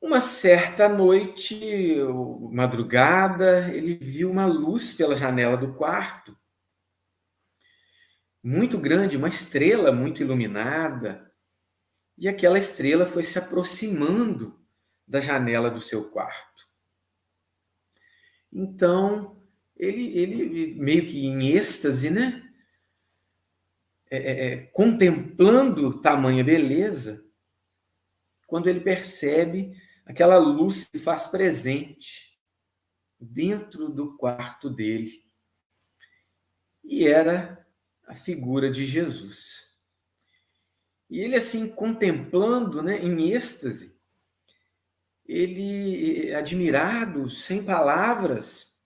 [0.00, 1.96] Uma certa noite,
[2.52, 6.36] madrugada, ele viu uma luz pela janela do quarto,
[8.42, 11.32] muito grande, uma estrela muito iluminada,
[12.16, 14.58] e aquela estrela foi se aproximando
[15.06, 16.66] da janela do seu quarto.
[18.52, 19.42] Então,
[19.76, 22.45] ele, ele meio que em êxtase, né?
[24.08, 27.26] É, é, é, contemplando tamanha beleza,
[28.46, 32.38] quando ele percebe aquela luz se faz presente
[33.18, 35.24] dentro do quarto dele.
[36.84, 37.66] E era
[38.06, 39.76] a figura de Jesus.
[41.10, 43.96] E ele, assim, contemplando, né, em êxtase,
[45.24, 48.80] ele, admirado, sem palavras,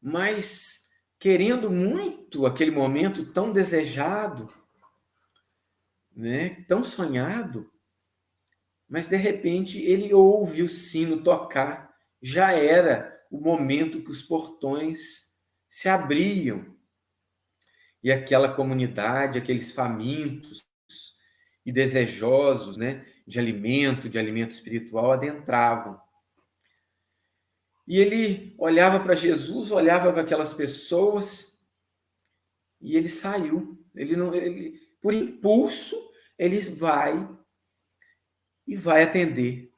[0.00, 0.77] mas
[1.18, 4.52] querendo muito aquele momento tão desejado,
[6.14, 7.70] né, tão sonhado,
[8.88, 11.94] mas de repente ele ouve o sino tocar.
[12.22, 15.36] Já era o momento que os portões
[15.68, 16.74] se abriam.
[18.02, 20.64] E aquela comunidade, aqueles famintos
[21.66, 26.00] e desejosos, né, de alimento, de alimento espiritual, adentravam.
[27.88, 31.58] E ele olhava para Jesus, olhava para aquelas pessoas
[32.82, 33.82] e ele saiu.
[33.94, 35.96] Ele não, ele, por impulso,
[36.38, 37.26] ele vai
[38.66, 39.72] e vai atender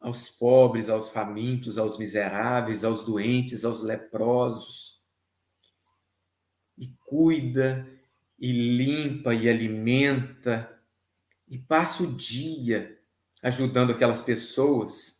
[0.00, 5.00] aos pobres, aos famintos, aos miseráveis, aos doentes, aos leprosos.
[6.76, 7.88] E cuida,
[8.40, 10.82] e limpa, e alimenta,
[11.46, 12.98] e passa o dia
[13.40, 15.19] ajudando aquelas pessoas.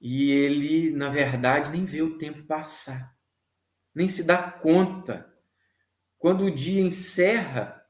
[0.00, 3.14] E ele, na verdade, nem vê o tempo passar,
[3.94, 5.30] nem se dá conta.
[6.18, 7.86] Quando o dia encerra,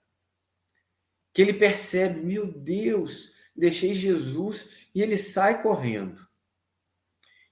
[1.33, 6.29] que ele percebe, meu Deus, deixei Jesus e ele sai correndo.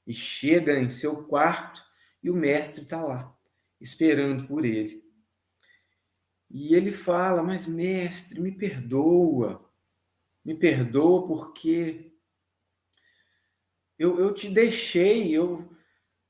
[0.07, 1.85] E chega em seu quarto
[2.23, 3.37] e o mestre está lá,
[3.81, 5.05] esperando por ele.
[6.51, 9.71] E ele fala: Mas, mestre, me perdoa,
[10.45, 12.08] me perdoa porque
[13.99, 15.69] eu, eu te deixei, eu,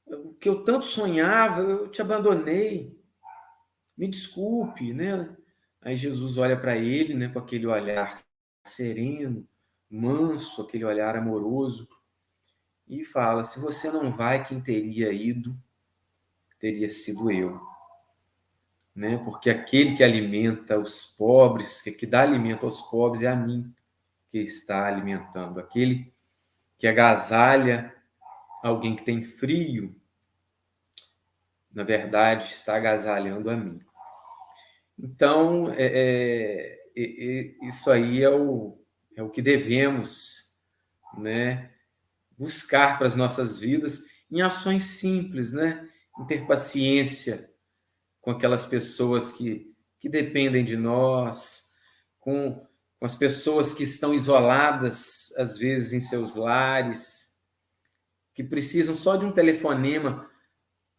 [0.07, 2.99] o que eu tanto sonhava, eu te abandonei.
[3.97, 5.37] Me desculpe, né?
[5.81, 8.23] Aí Jesus olha para ele, né, com aquele olhar
[8.65, 9.47] sereno,
[9.91, 11.89] manso, aquele olhar amoroso,
[12.87, 15.57] e fala: Se você não vai, quem teria ido
[16.59, 17.61] teria sido eu.
[18.95, 19.17] Né?
[19.19, 23.73] Porque aquele que alimenta os pobres, que, que dá alimento aos pobres, é a mim
[24.31, 25.61] que está alimentando.
[25.61, 26.13] Aquele
[26.79, 27.95] que agasalha
[28.63, 29.95] alguém que tem frio,
[31.73, 33.81] na verdade, está agasalhando a mim.
[34.99, 38.81] Então, é, é, é, isso aí é o,
[39.17, 40.59] é o que devemos
[41.17, 41.71] né,
[42.37, 45.89] buscar para as nossas vidas em ações simples, né?
[46.19, 47.51] em ter paciência
[48.21, 51.73] com aquelas pessoas que, que dependem de nós,
[52.19, 52.67] com,
[52.99, 57.39] com as pessoas que estão isoladas, às vezes, em seus lares,
[58.35, 60.29] que precisam só de um telefonema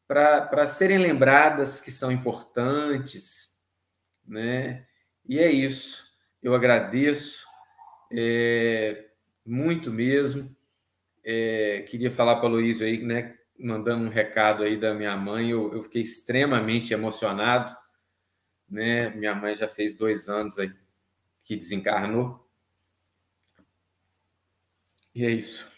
[0.08, 3.50] para serem lembradas que são importantes
[4.30, 4.86] né?
[5.28, 6.08] E é isso.
[6.42, 7.46] Eu agradeço
[8.12, 9.08] é,
[9.46, 10.56] muito mesmo.
[11.26, 13.36] É, queria falar para o Luiz aí, né?
[13.60, 17.76] Mandando um recado aí da minha mãe, eu, eu fiquei extremamente emocionado,
[18.70, 19.10] né?
[19.10, 20.72] Minha mãe já fez dois anos aí
[21.50, 22.48] que desencarnou.
[25.16, 25.72] E é isso.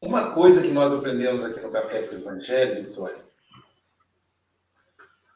[0.00, 3.22] Uma coisa que nós aprendemos aqui no Café com o Evangelho, Vitória,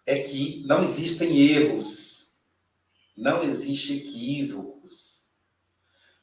[0.07, 2.35] é que não existem erros,
[3.15, 4.80] não existem equívocos,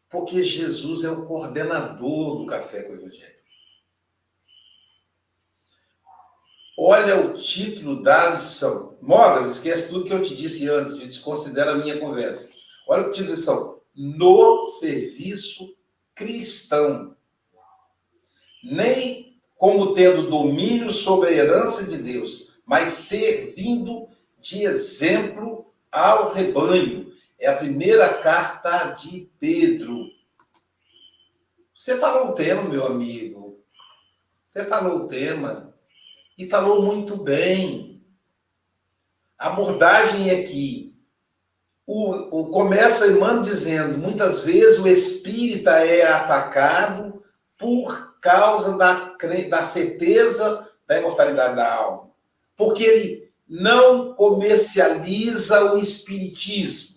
[0.09, 3.37] porque Jesus é o coordenador do Café com o Evangelho.
[6.79, 8.97] Olha o título da lição.
[9.01, 12.49] Mogas, esquece tudo que eu te disse antes, desconsidera a minha conversa.
[12.87, 13.81] Olha o título da lição.
[13.95, 15.75] No serviço
[16.13, 17.15] cristão
[18.63, 24.05] nem como tendo domínio sobre a herança de Deus, mas servindo
[24.39, 27.07] de exemplo ao rebanho.
[27.39, 30.05] É a primeira carta de Pedro.
[31.73, 33.63] Você falou o tema, meu amigo.
[34.47, 35.73] Você falou o tema.
[36.37, 38.03] E falou muito bem.
[39.37, 40.95] A abordagem é que
[41.85, 47.23] o, o começa Emmanuel dizendo, muitas vezes o espírita é atacado
[47.57, 49.15] por causa da,
[49.49, 52.09] da certeza da imortalidade da alma.
[52.55, 56.96] Porque ele não comercializa o espiritismo.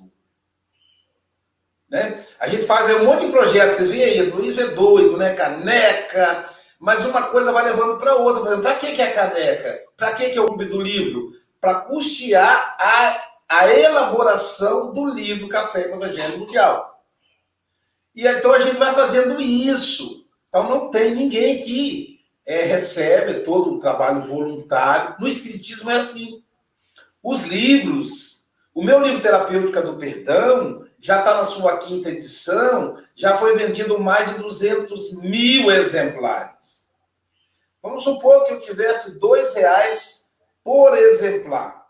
[1.90, 2.24] Né?
[2.38, 5.34] A gente faz um monte de projetos, vocês veem aí, Luiz é doido, né?
[5.34, 8.40] Caneca, mas uma coisa vai levando para outra.
[8.40, 9.80] Por exemplo, para que, que é caneca?
[9.96, 11.30] Para que, que é o clube do livro?
[11.60, 17.04] Para custear a, a elaboração do livro Café com o Evangelho Mundial.
[18.14, 20.26] E então a gente vai fazendo isso.
[20.48, 25.16] Então não tem ninguém que é, recebe todo o trabalho voluntário.
[25.20, 26.42] No Espiritismo é assim.
[27.22, 33.36] Os livros, o meu livro Terapêutica do Perdão, já está na sua quinta edição, já
[33.38, 36.86] foi vendido mais de 200 mil exemplares.
[37.82, 40.20] Vamos supor que eu tivesse dois reais
[40.62, 41.86] por exemplar.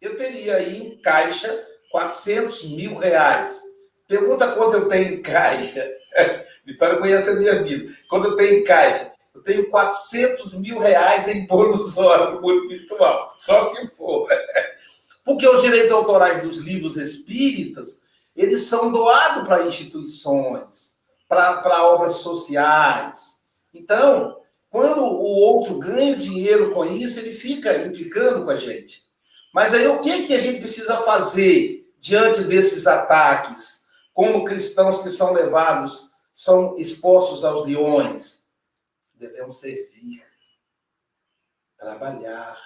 [0.00, 3.60] Eu teria aí em caixa 400 mil reais.
[4.08, 5.86] Pergunta quanto eu tenho em caixa.
[6.64, 7.92] Vitória conhece a minha vida.
[8.08, 12.68] Quando eu tenho em caixa, eu tenho 400 mil reais em bônus hora no mundo
[12.68, 13.34] virtual.
[13.36, 14.28] Só se for.
[15.24, 18.02] Porque os direitos autorais dos livros espíritas,
[18.34, 23.42] eles são doados para instituições, para obras sociais.
[23.72, 29.04] Então, quando o outro ganha dinheiro com isso, ele fica implicando com a gente.
[29.52, 33.86] Mas aí o que, que a gente precisa fazer diante desses ataques?
[34.14, 38.46] Como cristãos que são levados, são expostos aos leões?
[39.14, 40.24] Devemos servir,
[41.76, 42.58] trabalhar.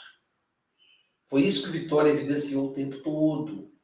[1.27, 3.76] Foi isso que Vitória evidenciou o tempo todo.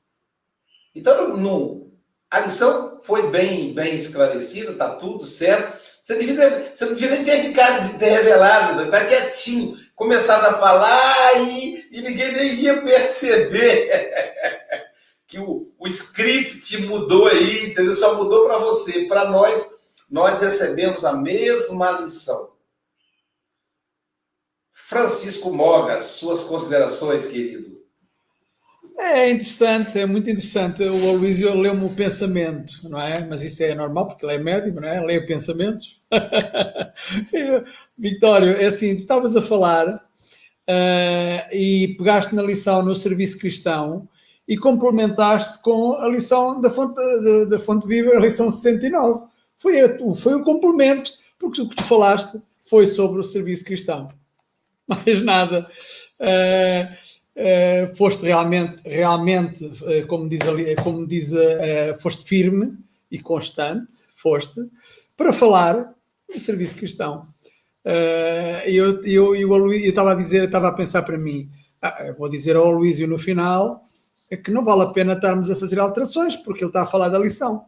[0.95, 1.91] Então, no,
[2.31, 5.79] a lição foi bem, bem esclarecida, está tudo certo.
[6.03, 10.59] Você, devia, você não devia nem ter ficado de ter revelado, tá quietinho, começado a
[10.59, 14.11] falar e, e ninguém nem ia perceber
[15.29, 17.95] que o, o script mudou aí, entendeu?
[17.95, 19.05] Só mudou para você.
[19.05, 19.71] Para nós,
[20.11, 22.53] nós recebemos a mesma lição.
[24.71, 27.82] Francisco Mogas, suas considerações, querido.
[28.99, 30.83] É interessante, é muito interessante.
[30.83, 33.27] O Aloysio leu-me o pensamento, não é?
[33.27, 35.01] Mas isso é normal, porque ele é médico, não é?
[35.01, 36.01] Leia pensamentos.
[37.99, 44.09] Victório, é assim, tu estavas a falar uh, e pegaste na lição no serviço cristão
[44.47, 49.27] e complementaste com a lição da fonte, da, da fonte viva, a lição 69.
[49.59, 54.09] Foi, a, foi o complemento, porque o que tu falaste foi sobre o serviço cristão.
[54.89, 55.69] Mais nada.
[56.21, 61.31] Uh, Uh, foste realmente, realmente uh, como diz, ali, como diz
[62.03, 62.77] foste firme
[63.11, 64.61] e constante, foste,
[65.17, 65.95] para falar
[66.31, 67.27] do serviço cristão.
[68.67, 72.71] eu, eu, eu estava a dizer, estava a pensar para mim, ah, vou dizer ao
[72.71, 73.81] Luísio no final,
[74.31, 77.09] é que não vale a pena estarmos a fazer alterações, porque ele está a falar
[77.09, 77.65] da lição.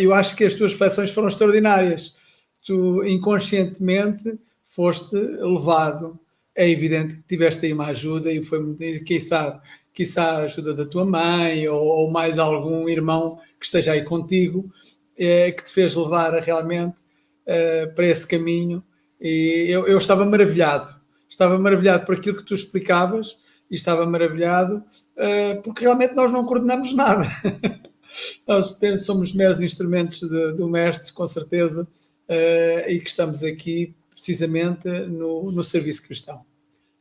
[0.00, 2.14] eu acho que as tuas reflexões foram extraordinárias.
[2.64, 4.38] Tu, inconscientemente,
[4.74, 6.18] foste levado
[6.54, 9.60] é evidente que tiveste aí uma ajuda e foi muito, quiçá,
[9.92, 14.70] quiçá a ajuda da tua mãe ou, ou, mais algum irmão que esteja aí contigo,
[15.18, 16.96] é, que te fez levar realmente
[17.46, 18.82] é, para esse caminho.
[19.20, 20.94] E eu, eu, estava maravilhado,
[21.28, 23.38] estava maravilhado por aquilo que tu explicavas
[23.70, 24.82] e estava maravilhado
[25.16, 27.26] é, porque realmente nós não coordenamos nada.
[28.46, 31.88] nós somos meros instrumentos de, do mestre, com certeza,
[32.88, 36.46] e que estamos aqui precisamente no, no serviço cristão.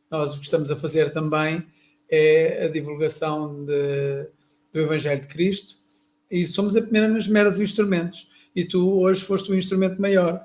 [0.10, 1.64] Nós o que estamos a fazer também
[2.10, 4.28] é a divulgação de,
[4.74, 5.76] do Evangelho de Cristo
[6.32, 8.32] e somos apenas meros instrumentos.
[8.56, 10.42] E tu hoje foste um instrumento maior.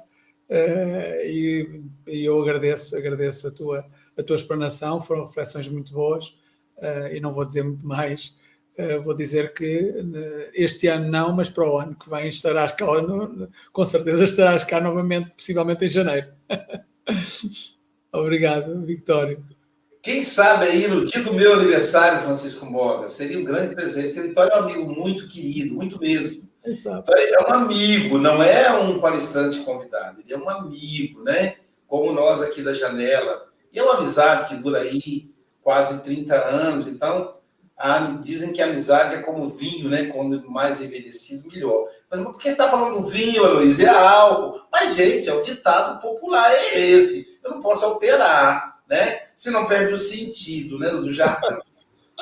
[0.51, 6.29] Uh, e, e, eu agradeço, agradeço a tua, a tua explanação, foram reflexões muito boas
[6.77, 8.37] uh, e não vou dizer muito mais.
[8.79, 9.95] Uh, vou dizer que
[10.53, 14.63] este ano não, mas para o ano que vem estarás cá, no, com certeza estarás
[14.63, 16.36] cá novamente, possivelmente em janeiro.
[18.13, 19.45] Obrigado, Victório.
[20.03, 24.29] Quem sabe aí no dia do meu aniversário, Francisco Moga, seria um grande presente, porque
[24.29, 26.49] Vitório é um amigo muito querido, muito mesmo.
[26.65, 27.13] Exato.
[27.17, 31.57] Ele é um amigo, não é um palestrante convidado, ele é um amigo, né?
[31.87, 33.47] Como nós aqui da janela.
[33.73, 35.31] E é uma amizade que dura aí
[35.61, 37.37] quase 30 anos, então
[37.77, 40.07] a, dizem que a amizade é como vinho, né?
[40.07, 41.87] Quando mais envelhecido, melhor.
[42.11, 43.79] Mas por que está falando do vinho, Luiz?
[43.79, 44.61] É álcool.
[44.73, 47.39] Mas, gente, é o ditado popular, é esse.
[47.45, 49.27] Eu não posso alterar, né?
[49.37, 50.89] Se não perde o sentido, né?
[50.89, 51.59] Do jardim.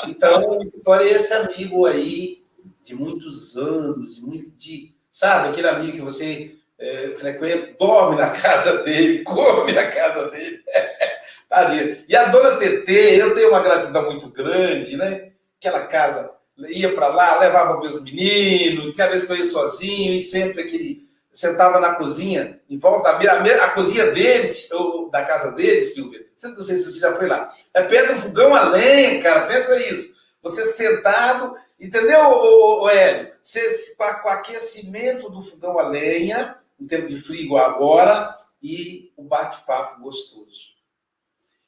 [0.08, 2.42] Então, Vitória é esse amigo aí
[2.82, 8.30] de muitos anos, de muito de, sabe, aquele amigo que você é, frequenta, dorme na
[8.30, 10.62] casa dele, come na casa dele.
[12.08, 15.30] e a dona TT, eu tenho uma gratidão muito grande, né?
[15.64, 16.30] Aquela casa,
[16.68, 21.04] ia para lá, levava meus meninos, tinha vez que eu ia sozinho, e sempre aquele.
[21.32, 26.62] Sentava na cozinha, em volta da a, cozinha deles, ou da casa deles, Silvia, Não
[26.62, 27.52] sei se você já foi lá.
[27.74, 29.48] É do fogão a lenha, cara.
[29.48, 30.14] Pensa isso.
[30.44, 33.32] Você sentado, entendeu, ô, ô, Hélio?
[33.42, 39.24] Você, com o aquecimento do fogão a lenha, em tempo de frio agora, e o
[39.24, 40.74] bate-papo gostoso.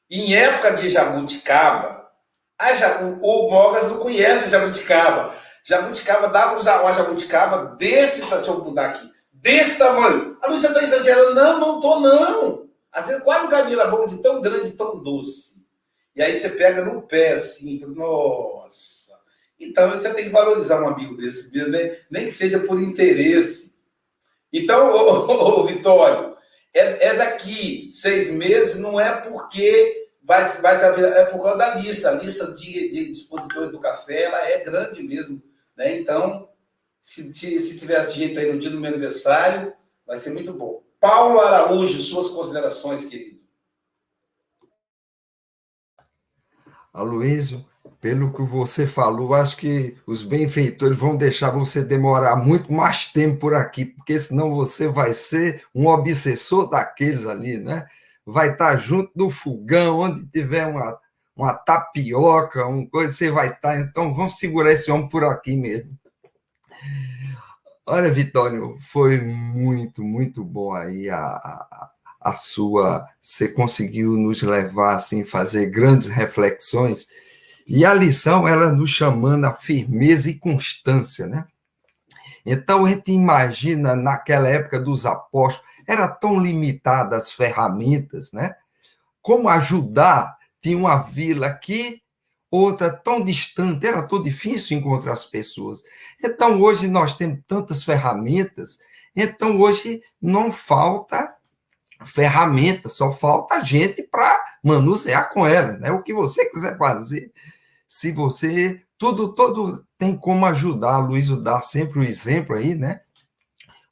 [0.09, 2.06] Em época de jabuticaba,
[2.59, 5.35] a, o, o Mogas não conhece jabuticaba.
[5.65, 10.37] Jabuticaba dava uma jabuticaba desse, deixa eu mudar aqui, desse tamanho.
[10.41, 11.35] A Luísa está exagerando.
[11.35, 12.69] Não, não tô não.
[12.93, 15.67] Às vezes quase um caminho era bom de tão grande, tão doce.
[16.15, 19.13] E aí você pega no pé assim, nossa.
[19.59, 21.97] Então você tem que valorizar um amigo desse mesmo, né?
[22.11, 23.75] nem que seja por interesse.
[24.53, 26.37] Então, ô, ô, ô Vitório,
[26.75, 32.11] é, é, daqui seis meses, não é porque vai, vai é por causa da lista.
[32.11, 35.41] A lista de, de dispositores do café ela é grande mesmo.
[35.77, 35.99] Né?
[36.01, 36.49] Então,
[37.01, 39.72] se, se, se tiver jeito aí no dia do meu aniversário,
[40.05, 40.83] vai ser muito bom.
[41.01, 43.37] Paulo Araújo, suas considerações, querido.
[46.93, 47.64] Aloysio,
[48.01, 53.39] pelo que você falou, acho que os benfeitores vão deixar você demorar muito mais tempo
[53.39, 57.87] por aqui, porque senão você vai ser um obsessor daqueles ali, né?
[58.27, 60.99] Vai estar junto do fogão, onde tiver uma,
[61.37, 63.79] uma tapioca, uma coisa, você vai estar.
[63.79, 65.97] Então, vamos segurar esse homem por aqui mesmo.
[67.87, 73.07] Olha, Vitório, foi muito, muito bom aí a, a, a sua.
[73.22, 77.07] Você conseguiu nos levar assim, fazer grandes reflexões.
[77.64, 81.47] E a lição, ela nos chamando a firmeza e constância, né?
[82.45, 88.55] Então, a gente imagina naquela época dos apóstolos, era tão limitada as ferramentas, né?
[89.22, 90.37] Como ajudar?
[90.61, 92.03] Tinha uma vila aqui,
[92.51, 95.82] outra tão distante, era tão difícil encontrar as pessoas.
[96.22, 98.78] Então, hoje nós temos tantas ferramentas,
[99.14, 101.34] então hoje não falta
[102.05, 105.91] ferramenta, só falta gente para manusear com elas, né?
[105.91, 107.32] O que você quiser fazer,
[107.89, 113.01] se você tudo todo tem como ajudar, Luiz dá sempre o exemplo aí, né?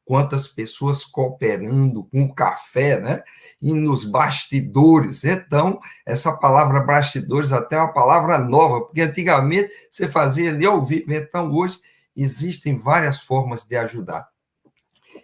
[0.04, 3.22] Quantas pessoas cooperando com o café, né?
[3.60, 5.24] E nos bastidores.
[5.24, 10.84] Então, essa palavra bastidores até é uma palavra nova, porque antigamente você fazia ali ao
[10.84, 11.78] vivo, então hoje
[12.16, 14.28] existem várias formas de ajudar.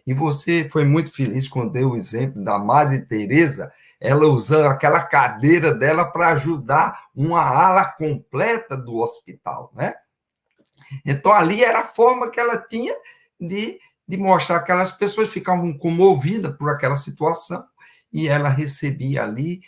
[0.07, 5.03] E você foi muito feliz quando deu o exemplo da Madre Teresa, ela usando aquela
[5.03, 9.95] cadeira dela para ajudar uma ala completa do hospital, né?
[11.05, 12.95] Então ali era a forma que ela tinha
[13.39, 13.79] de
[14.11, 17.65] de mostrar que aquelas pessoas ficavam comovidas por aquela situação
[18.13, 19.63] e ela recebia ali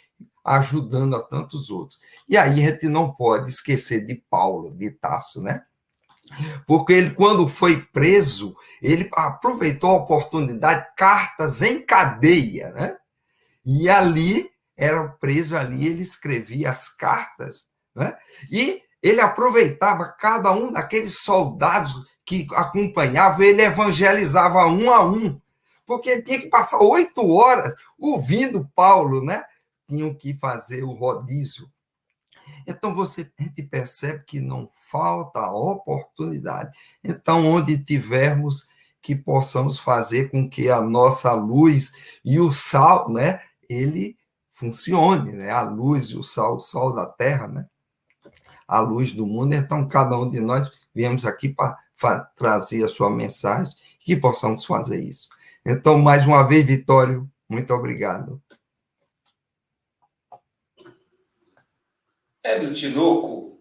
[0.45, 2.01] ajudando a tantos outros.
[2.29, 5.63] E aí a gente não pode esquecer de Paulo, de Tasso, né?
[6.67, 12.97] Porque ele, quando foi preso, ele aproveitou a oportunidade, cartas em cadeia, né?
[13.65, 18.17] E ali, era preso ali, ele escrevia as cartas, né?
[18.51, 21.93] E ele aproveitava cada um daqueles soldados
[22.25, 25.41] que acompanhava, ele evangelizava um a um,
[25.85, 29.45] porque ele tinha que passar oito horas ouvindo Paulo, né?
[29.89, 31.69] Tinham que fazer o rodízio.
[32.67, 36.77] Então você a gente percebe que não falta oportunidade.
[37.03, 38.69] Então, onde tivermos
[39.01, 44.17] que possamos fazer com que a nossa luz e o sal, né, ele
[44.53, 45.51] funcione, né?
[45.51, 47.67] A luz e o sal, o sol da terra, né?
[48.67, 49.55] A luz do mundo.
[49.55, 55.01] Então, cada um de nós viemos aqui para trazer a sua mensagem, que possamos fazer
[55.01, 55.29] isso.
[55.65, 58.43] Então, mais uma vez, Vitório, muito obrigado.
[62.45, 63.59] Hélio Tinoco,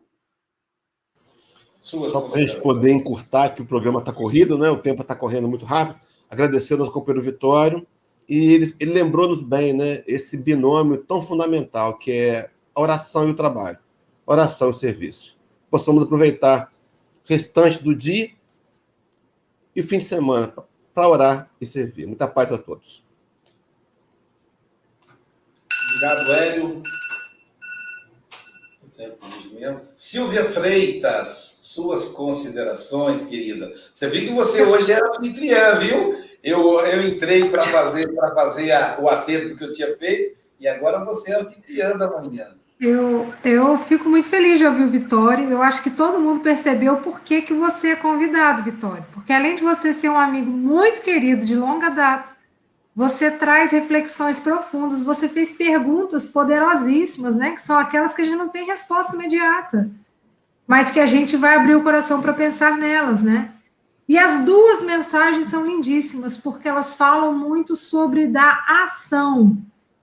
[1.80, 4.70] Só para a gente poder encurtar, que o programa está corrido, né?
[4.70, 6.00] o tempo está correndo muito rápido,
[6.30, 7.86] agradecer ao nosso companheiro Vitório,
[8.28, 13.32] e ele, ele lembrou-nos bem né, esse binômio tão fundamental que é a oração e
[13.32, 13.78] o trabalho,
[14.32, 15.38] oração e serviço.
[15.70, 16.72] Possamos aproveitar
[17.26, 18.32] restante do dia
[19.76, 20.54] e o fim de semana
[20.94, 22.06] para orar e servir.
[22.06, 23.04] Muita paz a todos.
[25.90, 26.84] Obrigado, Hélio.
[29.96, 33.72] Silvia Freitas, suas considerações, querida.
[33.94, 36.16] Você viu que você hoje era anfitriã, viu?
[36.44, 41.04] Eu, eu entrei para fazer, fazer a, o acerto que eu tinha feito e agora
[41.04, 42.56] você é anfitriã da manhã.
[42.82, 45.48] Eu, eu fico muito feliz de ouvir o Vitório.
[45.48, 49.06] Eu acho que todo mundo percebeu por que, que você é convidado, Vitório.
[49.14, 52.32] Porque além de você ser um amigo muito querido de longa data,
[52.96, 57.52] você traz reflexões profundas, você fez perguntas poderosíssimas, né?
[57.52, 59.92] Que são aquelas que a gente não tem resposta imediata,
[60.66, 63.52] mas que a gente vai abrir o coração para pensar nelas, né?
[64.10, 69.56] E as duas mensagens são lindíssimas, porque elas falam muito sobre da ação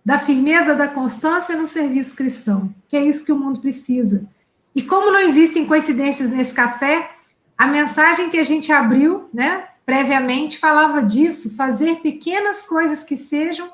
[0.08, 4.26] da firmeza da constância no serviço cristão, que é isso que o mundo precisa.
[4.74, 7.10] E como não existem coincidências nesse café,
[7.58, 13.68] a mensagem que a gente abriu, né, previamente falava disso, fazer pequenas coisas que sejam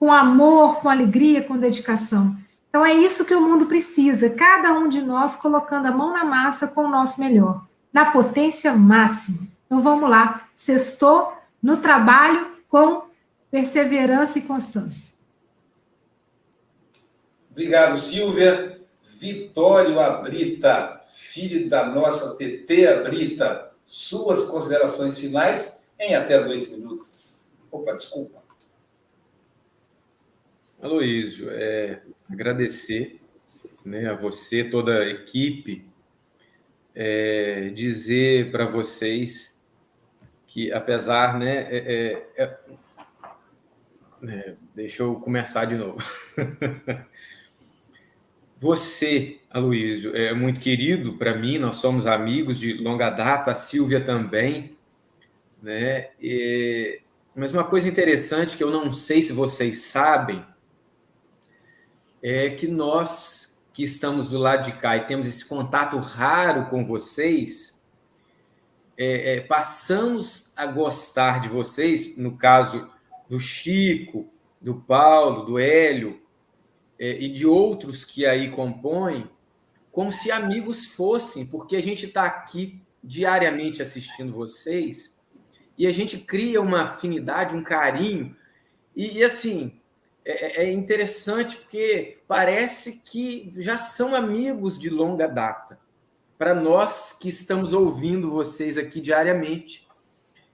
[0.00, 2.36] com amor, com alegria, com dedicação.
[2.68, 6.24] Então é isso que o mundo precisa, cada um de nós colocando a mão na
[6.24, 9.46] massa com o nosso melhor, na potência máxima.
[9.64, 13.02] Então vamos lá, sextou no trabalho com
[13.48, 15.07] perseverança e constância.
[17.58, 18.80] Obrigado, Silvia.
[19.02, 27.48] Vitório Abrita, filho da nossa TT Abrita, suas considerações finais em até dois minutos.
[27.68, 28.44] Opa, desculpa.
[30.80, 32.00] Aloísio, é,
[32.30, 33.20] agradecer
[33.84, 35.84] né, a você, toda a equipe,
[36.94, 39.60] é, dizer para vocês
[40.46, 42.58] que, apesar, né, é, é, é
[44.20, 45.98] né, deixa eu começar de novo.
[48.60, 54.00] Você, Aloysio, é muito querido para mim, nós somos amigos de longa data, a Silvia
[54.00, 54.76] também,
[55.62, 56.10] né?
[56.20, 57.00] E,
[57.36, 60.44] mas uma coisa interessante que eu não sei se vocês sabem
[62.20, 66.84] é que nós que estamos do lado de cá e temos esse contato raro com
[66.84, 67.86] vocês,
[68.96, 72.90] é, é, passamos a gostar de vocês, no caso
[73.28, 74.28] do Chico,
[74.60, 76.20] do Paulo, do Hélio,
[76.98, 79.28] e de outros que aí compõem,
[79.92, 85.18] como se amigos fossem, porque a gente está aqui diariamente assistindo vocês
[85.76, 88.34] e a gente cria uma afinidade, um carinho.
[88.96, 89.80] E, e assim,
[90.24, 95.78] é, é, interessante porque parece que já são amigos de longa data,
[96.36, 99.88] para nós que estamos ouvindo vocês aqui diariamente.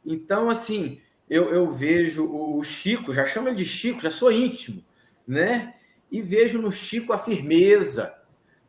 [0.05, 4.85] Então, assim, eu, eu vejo o Chico, já chamo ele de Chico, já sou íntimo,
[5.27, 5.75] né?
[6.15, 8.15] E vejo no Chico a firmeza,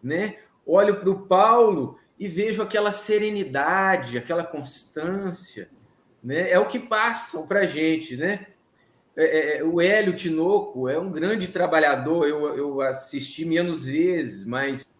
[0.01, 0.39] né?
[0.65, 5.69] Olho para o Paulo e vejo aquela serenidade, aquela constância,
[6.23, 6.49] né?
[6.49, 8.47] É o que passam para a gente, né?
[9.15, 14.43] É, é, é, o Hélio Tinoco é um grande trabalhador, eu, eu assisti menos vezes,
[14.43, 14.99] mas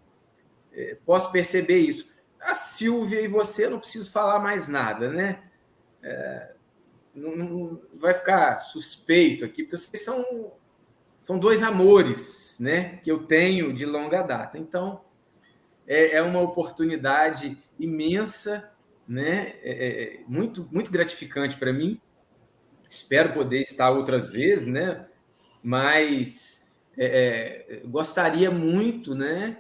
[0.72, 2.14] é, posso perceber isso.
[2.40, 5.42] A Silvia e você, não preciso falar mais nada, né?
[6.04, 6.52] É,
[7.16, 10.54] não, não, vai ficar suspeito aqui, porque vocês são
[11.26, 14.60] são dois amores, né, que eu tenho de longa data.
[14.60, 15.02] Então,
[15.88, 18.72] é, é uma oportunidade imensa,
[19.08, 22.00] né, é, é, é muito, muito gratificante para mim.
[22.88, 25.08] Espero poder estar outras vezes, né,
[25.64, 29.58] mas é, é, gostaria muito, né,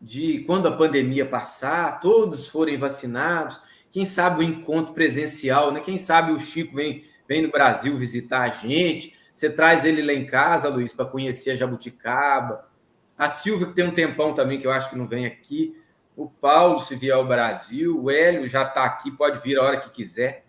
[0.00, 5.80] de quando a pandemia passar, todos forem vacinados, quem sabe o encontro presencial, né?
[5.80, 10.12] Quem sabe o Chico vem, vem no Brasil visitar a gente, você traz ele lá
[10.12, 12.68] em casa, Luiz, para conhecer a jabuticaba.
[13.16, 15.76] A Silvia, que tem um tempão também, que eu acho que não vem aqui.
[16.16, 18.02] O Paulo, se vier ao Brasil.
[18.02, 20.44] O Hélio já está aqui, pode vir a hora que quiser.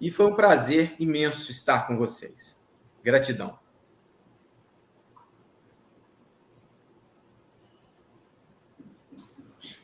[0.00, 2.62] E foi um prazer imenso estar com vocês.
[3.02, 3.58] Gratidão.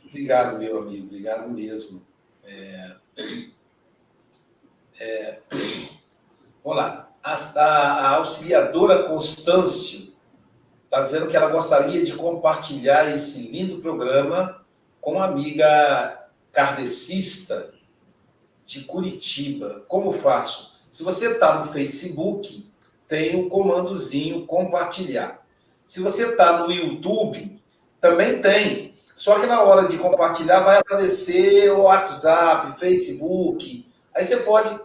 [0.06, 1.06] Obrigado, meu amigo.
[1.06, 2.04] Obrigado mesmo.
[2.42, 2.96] É...
[4.98, 5.40] É...
[7.22, 10.14] a, a, auxiliadora Constâncio
[10.84, 14.64] está dizendo que ela gostaria de compartilhar esse lindo programa
[15.00, 17.72] com a amiga kardecista
[18.64, 19.84] de Curitiba.
[19.86, 20.80] Como faço?
[20.90, 22.68] Se você está no Facebook,
[23.06, 25.40] tem o comandozinho compartilhar.
[25.86, 27.60] Se você está no YouTube,
[28.00, 28.94] também tem.
[29.14, 33.86] Só que na hora de compartilhar vai aparecer o WhatsApp, Facebook.
[34.14, 34.80] Aí você pode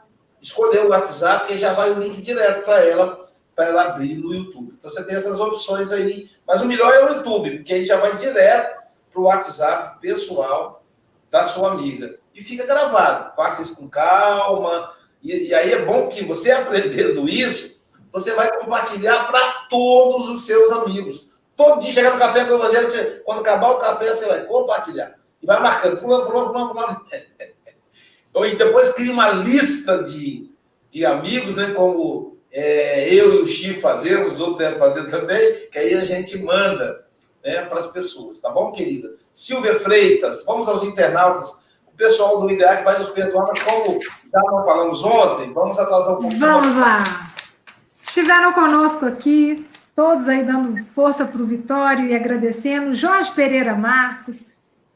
[0.46, 4.34] escolher o WhatsApp, que já vai o link direto para ela, para ela abrir no
[4.34, 4.76] YouTube.
[4.78, 6.30] Então você tem essas opções aí.
[6.48, 10.84] Mas o melhor é o YouTube, porque aí já vai direto para o WhatsApp pessoal
[11.32, 12.20] da sua amiga.
[12.34, 13.36] E fica gravado.
[13.36, 14.92] Faça isso com calma.
[15.24, 20.46] E, e aí é bom que você aprendendo isso, você vai compartilhar para todos os
[20.46, 21.34] seus amigos.
[21.56, 24.44] Todo dia chegar no café com o Evangelho, você, quando acabar o café, você vai
[24.44, 25.16] compartilhar.
[25.42, 27.06] E vai marcando, fulano, fulano, fulano, fulano.
[28.44, 30.50] E depois cria uma lista de,
[30.90, 31.72] de amigos, né?
[31.74, 36.04] Como é, eu e o Chico fazemos, os outros devem fazer também, que aí a
[36.04, 37.06] gente manda
[37.44, 39.14] né, para as pessoas, tá bom, querida?
[39.32, 41.66] Silvia Freitas, vamos aos internautas.
[41.86, 46.14] O pessoal do IDEAC vai nos perdoar, mas como já não falamos ontem, vamos atrasar
[46.14, 46.40] um pouquinho.
[46.40, 47.04] Vamos lá.
[48.04, 52.94] Estiveram conosco aqui, todos aí dando força para o Vitório e agradecendo.
[52.94, 54.38] Jorge Pereira Marcos,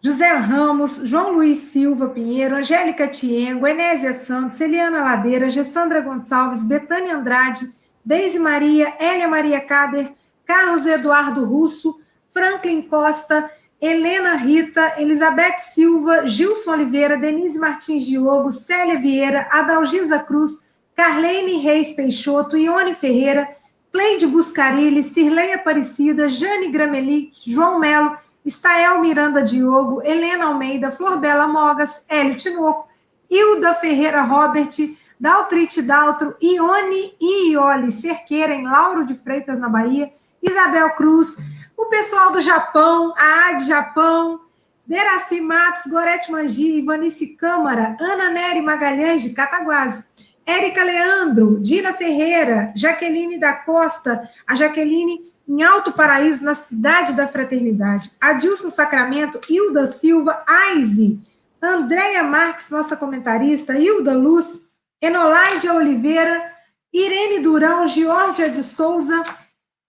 [0.01, 7.17] José Ramos, João Luiz Silva Pinheiro, Angélica Tiengo, Enésia Santos, Eliana Ladeira, Gessandra Gonçalves, Betânia
[7.17, 7.69] Andrade,
[8.05, 10.13] Deise Maria, Hélia Maria Cader,
[10.45, 18.97] Carlos Eduardo Russo, Franklin Costa, Helena Rita, Elizabeth Silva, Gilson Oliveira, Denise Martins Diogo, Célia
[18.97, 20.61] Vieira, Adalgisa Cruz,
[20.95, 23.49] Carlene Reis Peixoto, Ione Ferreira,
[23.91, 32.03] Cleide Buscarilli, Cirlei Aparecida, Jane Gramelic, João Melo, Estael Miranda Diogo, Helena Almeida, Florbela Mogas,
[32.07, 32.87] Hélio Tinoco,
[33.29, 34.75] Hilda Ferreira Robert,
[35.19, 40.11] Daltrite Daltro, Ione e Ioli Cerqueira, em Lauro de Freitas, na Bahia,
[40.41, 41.35] Isabel Cruz,
[41.77, 44.41] o pessoal do Japão, a AD Japão,
[44.87, 50.03] Deraci Matos, Gorete Mangi, Ivanice Câmara, Ana Nery Magalhães, de Cataguases,
[50.45, 57.27] Érica Leandro, Dina Ferreira, Jaqueline da Costa, a Jaqueline em Alto Paraíso, na Cidade da
[57.27, 61.19] Fraternidade, Adilson Sacramento, Hilda Silva, Aize,
[61.59, 64.59] Andréia Marques, nossa comentarista, Hilda Luz,
[65.01, 66.53] Enolaide Oliveira,
[66.93, 69.23] Irene Durão, Georgia de Souza,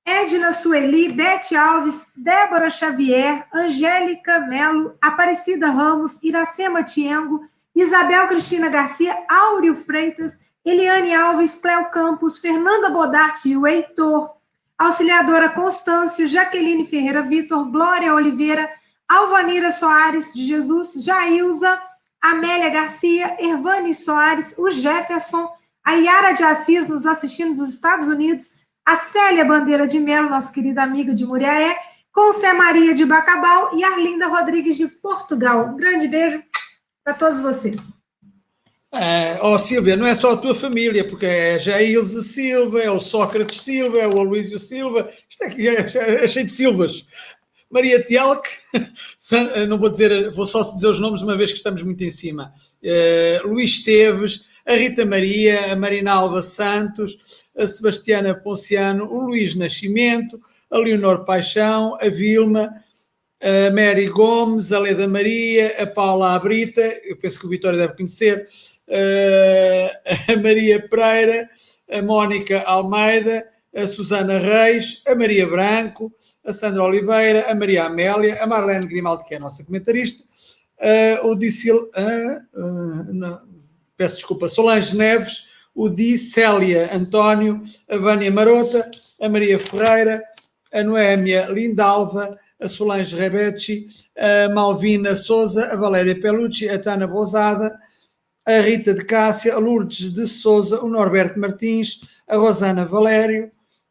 [0.07, 7.45] Edna Sueli, Bete Alves, Débora Xavier, Angélica Melo, Aparecida Ramos, Iracema Tiengo,
[7.77, 10.33] Isabel Cristina Garcia, Áureo Freitas,
[10.65, 14.40] Eliane Alves, Cléo Campos, Fernanda Bodarte e o Heitor,
[14.81, 18.67] Auxiliadora Constâncio, Jaqueline Ferreira Vitor, Glória Oliveira,
[19.07, 21.79] Alvanira Soares de Jesus, Jailza,
[22.19, 25.47] Amélia Garcia, Ervane Soares, o Jefferson,
[25.85, 28.53] a Yara de Assis nos assistindo dos Estados Unidos,
[28.83, 31.77] a Célia Bandeira de Melo, nossa querida amiga de Muriaé,
[32.11, 35.75] Concé Maria de Bacabal e Arlinda Rodrigues de Portugal.
[35.75, 36.43] Um grande beijo
[37.05, 37.77] para todos vocês.
[38.93, 42.81] É, oh Silvia, não é só a tua família, porque é já a Ilse Silva,
[42.81, 46.53] é o Sócrates Silva, é o Aloísio Silva, isto aqui é, é, é cheio de
[46.53, 47.05] Silvas.
[47.71, 48.49] Maria Tielk,
[49.69, 52.53] não vou dizer, vou só dizer os nomes uma vez que estamos muito em cima.
[52.83, 60.41] Uh, Luís Esteves, a Rita Maria, a Marinalva Santos, a Sebastiana Ponciano, o Luís Nascimento,
[60.69, 62.75] a Leonor Paixão, a Vilma,
[63.41, 67.95] a Mary Gomes, a Leda Maria, a Paula Abrita, eu penso que o Vitória deve
[67.95, 68.49] conhecer,
[70.29, 71.49] a Maria Pereira,
[71.89, 76.13] a Mónica Almeida, a Susana Reis, a Maria Branco,
[76.45, 80.25] a Sandra Oliveira, a Maria Amélia, a Marlene Grimaldi, que é a nossa comentarista,
[81.23, 81.91] o Dicil,
[83.97, 90.23] peço desculpa, Solange Neves, o Di Célia António, a Vânia Marota, a Maria Ferreira,
[90.73, 93.87] a Noémia Lindalva, a Solange Rebecci,
[94.17, 97.79] a Malvina Souza, a Valéria Pelucci, a Tana Bozada,
[98.47, 103.51] a Rita de Cássia, a Lourdes de Souza, o Norberto Martins, a Rosana Valério,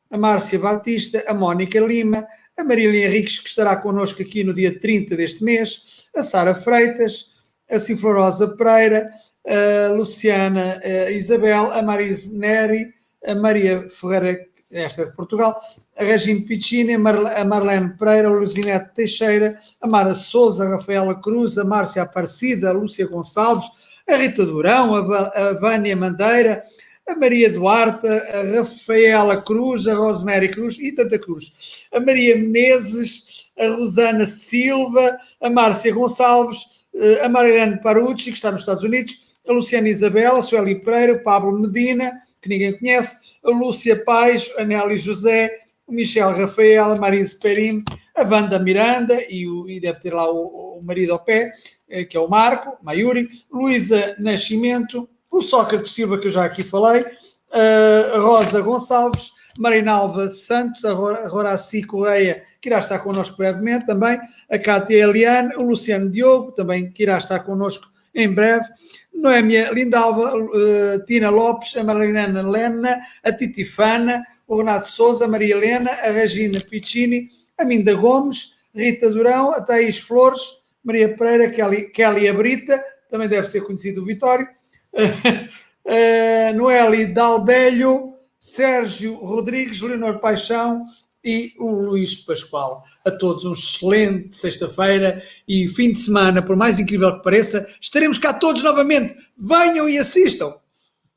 [0.09, 2.27] a Márcia Batista, a Mónica Lima,
[2.57, 7.31] a Marília Henriques, que estará connosco aqui no dia 30 deste mês, a Sara Freitas,
[7.69, 9.09] a Sinflorosa Pereira,
[9.45, 12.93] a Luciana a Isabel, a Marise Neri,
[13.25, 15.59] a Maria Ferreira esta é de Portugal,
[15.97, 16.99] a Regine Piccini, a
[17.43, 22.73] Marlene Pereira, a Luzinete Teixeira, a Mara Souza, a Rafaela Cruz, a Márcia Aparecida, a
[22.73, 23.67] Lúcia Gonçalves,
[24.09, 26.63] a Rita Durão, a, Vânia Mandeira,
[27.07, 33.47] a Maria Duarte, a Rafaela Cruz, a Rosemary Cruz e tanta Cruz, a Maria Menezes,
[33.57, 36.59] a Rosana Silva, a Márcia Gonçalves,
[36.93, 41.13] eh, a Mariana Parucci, que está nos Estados Unidos, a Luciana Isabel, a Sueli Pereira,
[41.13, 46.91] o Pablo Medina, que ninguém conhece, a Lúcia Pais, a Nelly José, o Michel Rafael,
[46.91, 47.83] a Marise Perim,
[48.19, 51.51] a Wanda Miranda, e, o, e deve ter lá o, o, marido ao pé,
[51.89, 56.63] eh, que é o Marco, Maiuri, Luísa Nascimento, o Sócrates Silva, que eu já aqui
[56.63, 57.05] falei,
[57.51, 64.17] a Rosa Gonçalves, Marinalva Santos, a Horaci Correia, que irá estar connosco brevemente também,
[64.49, 68.65] a Cátia Eliane, o Luciano Diogo, também que irá estar connosco em breve,
[69.13, 75.55] Noémia Lindalva, uh, Tina Lopes, a Marilena Lena, a Titifana, o Renato Souza, a Maria
[75.55, 77.27] Helena, a Regina Piccini,
[77.59, 80.41] a Minda Gomes, Rita Durão, a Thaís Flores,
[80.83, 82.79] Maria Pereira, Kelly, Kelly Abrita,
[83.09, 84.47] também deve ser conhecido o Vitório,
[84.95, 90.85] uh, Noeli Dalbelho, Sérgio Rodrigues, Leonor Paixão,
[91.23, 92.83] e o Luís Pascoal.
[93.05, 98.17] A todos um excelente sexta-feira e fim de semana, por mais incrível que pareça, estaremos
[98.17, 99.15] cá todos novamente.
[99.37, 100.55] Venham e assistam.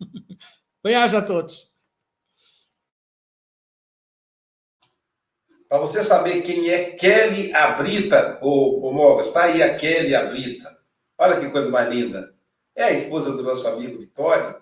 [0.83, 1.72] Bem-aja a todos.
[5.73, 10.77] Para você saber quem é Kelly Abrita, o, Mogas, está aí a Kelly Abrita.
[11.17, 12.35] Olha que coisa mais linda.
[12.77, 14.55] É a esposa do nosso amigo Vitória.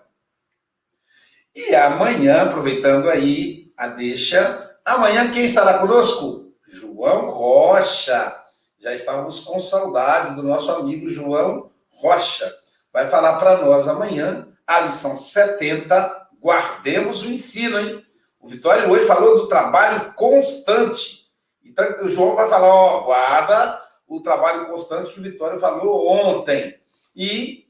[1.53, 6.53] E amanhã, aproveitando aí a deixa, Amanhã quem estará conosco?
[6.65, 8.33] João Rocha.
[8.79, 12.55] Já estávamos com saudades do nosso amigo João Rocha.
[12.93, 16.29] Vai falar para nós amanhã a lição 70.
[16.41, 18.01] Guardemos o ensino, hein?
[18.41, 21.29] O Vitória hoje falou do trabalho constante.
[21.63, 26.75] Então, o João vai falar, ó, guarda o trabalho constante que o Vitória falou ontem.
[27.15, 27.67] E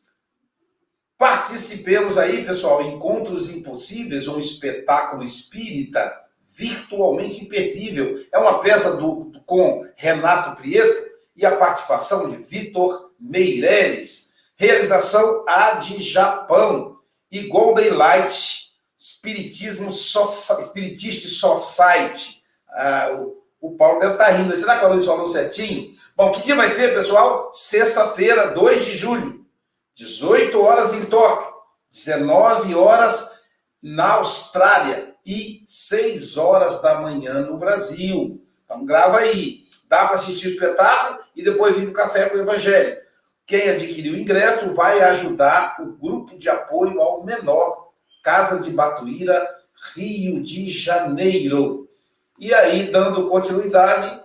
[1.17, 6.19] participemos aí, pessoal, Encontros Impossíveis, um espetáculo espírita
[6.55, 8.25] virtualmente imperdível.
[8.31, 14.31] É uma peça do, com Renato Prieto e a participação de Vitor Meireles.
[14.55, 16.97] Realização A de Japão
[17.29, 18.60] e Golden Light
[19.01, 22.43] Espiritismo so, Spiritist Society.
[22.69, 24.55] Ah, o, o Paulo deve estar rindo.
[24.55, 25.95] Será que a Luiz falou certinho?
[26.15, 27.49] Bom, que dia vai ser, pessoal?
[27.51, 29.43] Sexta-feira, 2 de julho,
[29.95, 31.51] 18 horas em Tóquio,
[31.89, 33.41] 19 horas
[33.81, 38.45] na Austrália e 6 horas da manhã no Brasil.
[38.63, 39.65] Então, grava aí.
[39.89, 43.01] Dá para assistir o espetáculo e depois vir para o Café com o Evangelho.
[43.47, 47.90] Quem adquiriu o ingresso vai ajudar o grupo de apoio ao menor,
[48.21, 49.47] Casa de Batuíra,
[49.93, 51.89] Rio de Janeiro.
[52.39, 54.21] E aí, dando continuidade,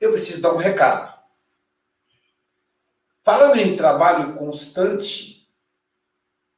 [0.00, 1.16] eu preciso dar um recado.
[3.22, 5.48] Falando em trabalho constante,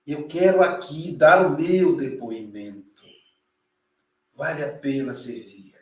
[0.07, 3.05] eu quero aqui dar o meu depoimento.
[4.35, 5.75] Vale a pena servir.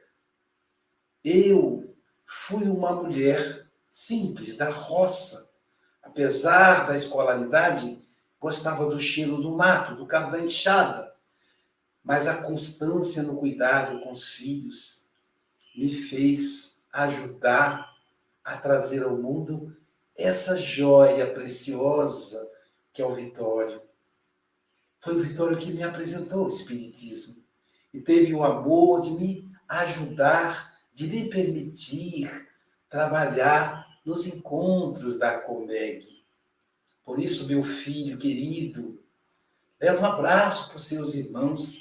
[1.24, 1.94] Eu
[2.24, 5.50] fui uma mulher simples, da roça.
[6.02, 8.00] Apesar da escolaridade,
[8.40, 11.14] gostava do cheiro do mato, do cabo da enxada.
[12.02, 15.06] Mas a constância no cuidado com os filhos
[15.76, 17.94] me fez ajudar
[18.44, 19.76] a trazer ao mundo
[20.16, 22.48] essa joia preciosa
[22.92, 23.80] que é o Vitório.
[25.00, 27.36] Foi o Vitório que me apresentou o Espiritismo
[27.94, 32.48] e teve o amor de me ajudar, de me permitir
[32.88, 36.17] trabalhar nos encontros da Comeg.
[37.08, 39.02] Por isso, meu filho querido,
[39.80, 41.78] leva um abraço para os seus irmãos.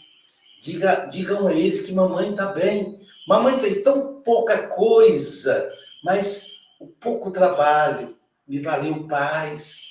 [0.62, 2.98] Diga, digam a eles que mamãe está bem.
[3.28, 5.70] Mamãe fez tão pouca coisa,
[6.02, 8.18] mas o pouco trabalho
[8.48, 9.90] me valeu paz.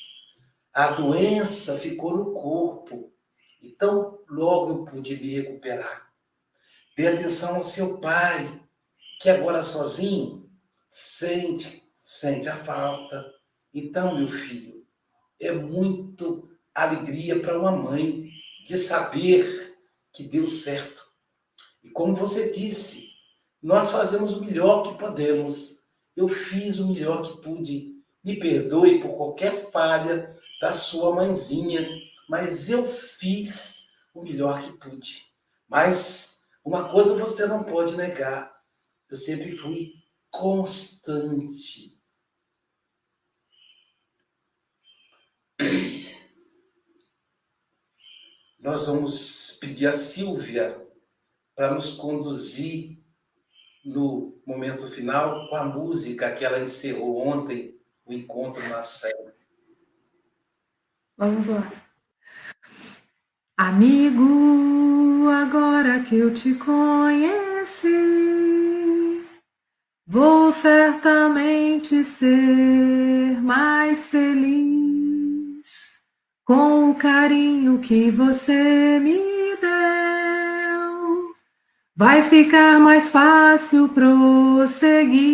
[0.72, 3.12] A doença ficou no corpo.
[3.62, 6.10] Então, logo eu pude me recuperar.
[6.96, 8.58] Dê atenção ao seu pai,
[9.20, 10.50] que agora sozinho
[10.88, 13.22] sente, sente a falta.
[13.74, 14.75] Então, meu filho,
[15.40, 18.30] é muito alegria para uma mãe
[18.64, 19.76] de saber
[20.12, 21.06] que deu certo.
[21.82, 23.10] E como você disse,
[23.62, 25.82] nós fazemos o melhor que podemos.
[26.14, 27.96] Eu fiz o melhor que pude.
[28.24, 30.28] Me perdoe por qualquer falha
[30.60, 31.88] da sua mãezinha,
[32.28, 35.26] mas eu fiz o melhor que pude.
[35.68, 38.52] Mas uma coisa você não pode negar:
[39.10, 39.92] eu sempre fui
[40.30, 41.95] constante.
[48.66, 50.76] Nós vamos pedir a Silvia
[51.54, 52.98] para nos conduzir
[53.84, 59.32] no momento final com a música que ela encerrou ontem, o encontro na série.
[61.16, 61.70] Vamos lá.
[63.56, 67.88] Amigo, agora que eu te conheci,
[70.04, 75.15] Vou certamente ser mais feliz
[76.46, 79.18] com o carinho que você me
[79.60, 81.34] deu.
[81.96, 85.26] Vai ficar mais fácil prosseguir.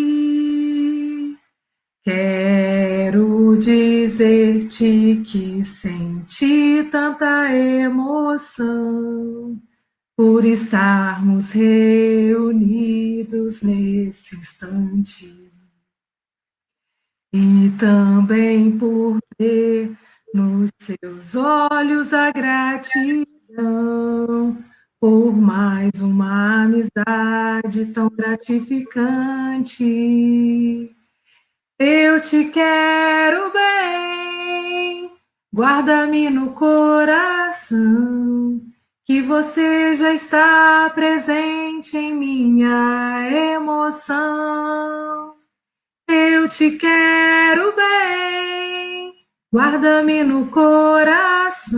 [2.03, 9.61] Quero dizer-te que senti tanta emoção
[10.17, 15.43] por estarmos reunidos nesse instante
[17.35, 19.95] e também por ter
[20.35, 23.27] nos seus olhos a gratidão
[25.01, 29.85] por mais uma amizade tão gratificante.
[31.79, 35.11] Eu te quero bem,
[35.53, 37.83] guarda-me no coração
[39.05, 45.35] que você já está presente em minha emoção.
[46.09, 48.92] Eu te quero bem,
[49.53, 51.75] guarda-me no coração,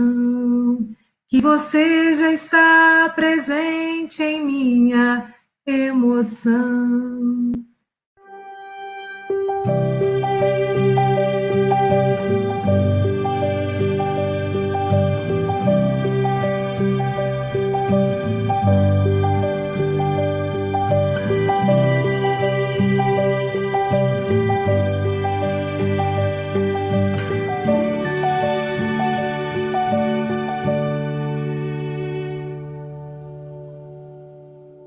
[1.27, 5.33] que você já está presente em minha
[5.67, 7.51] emoção.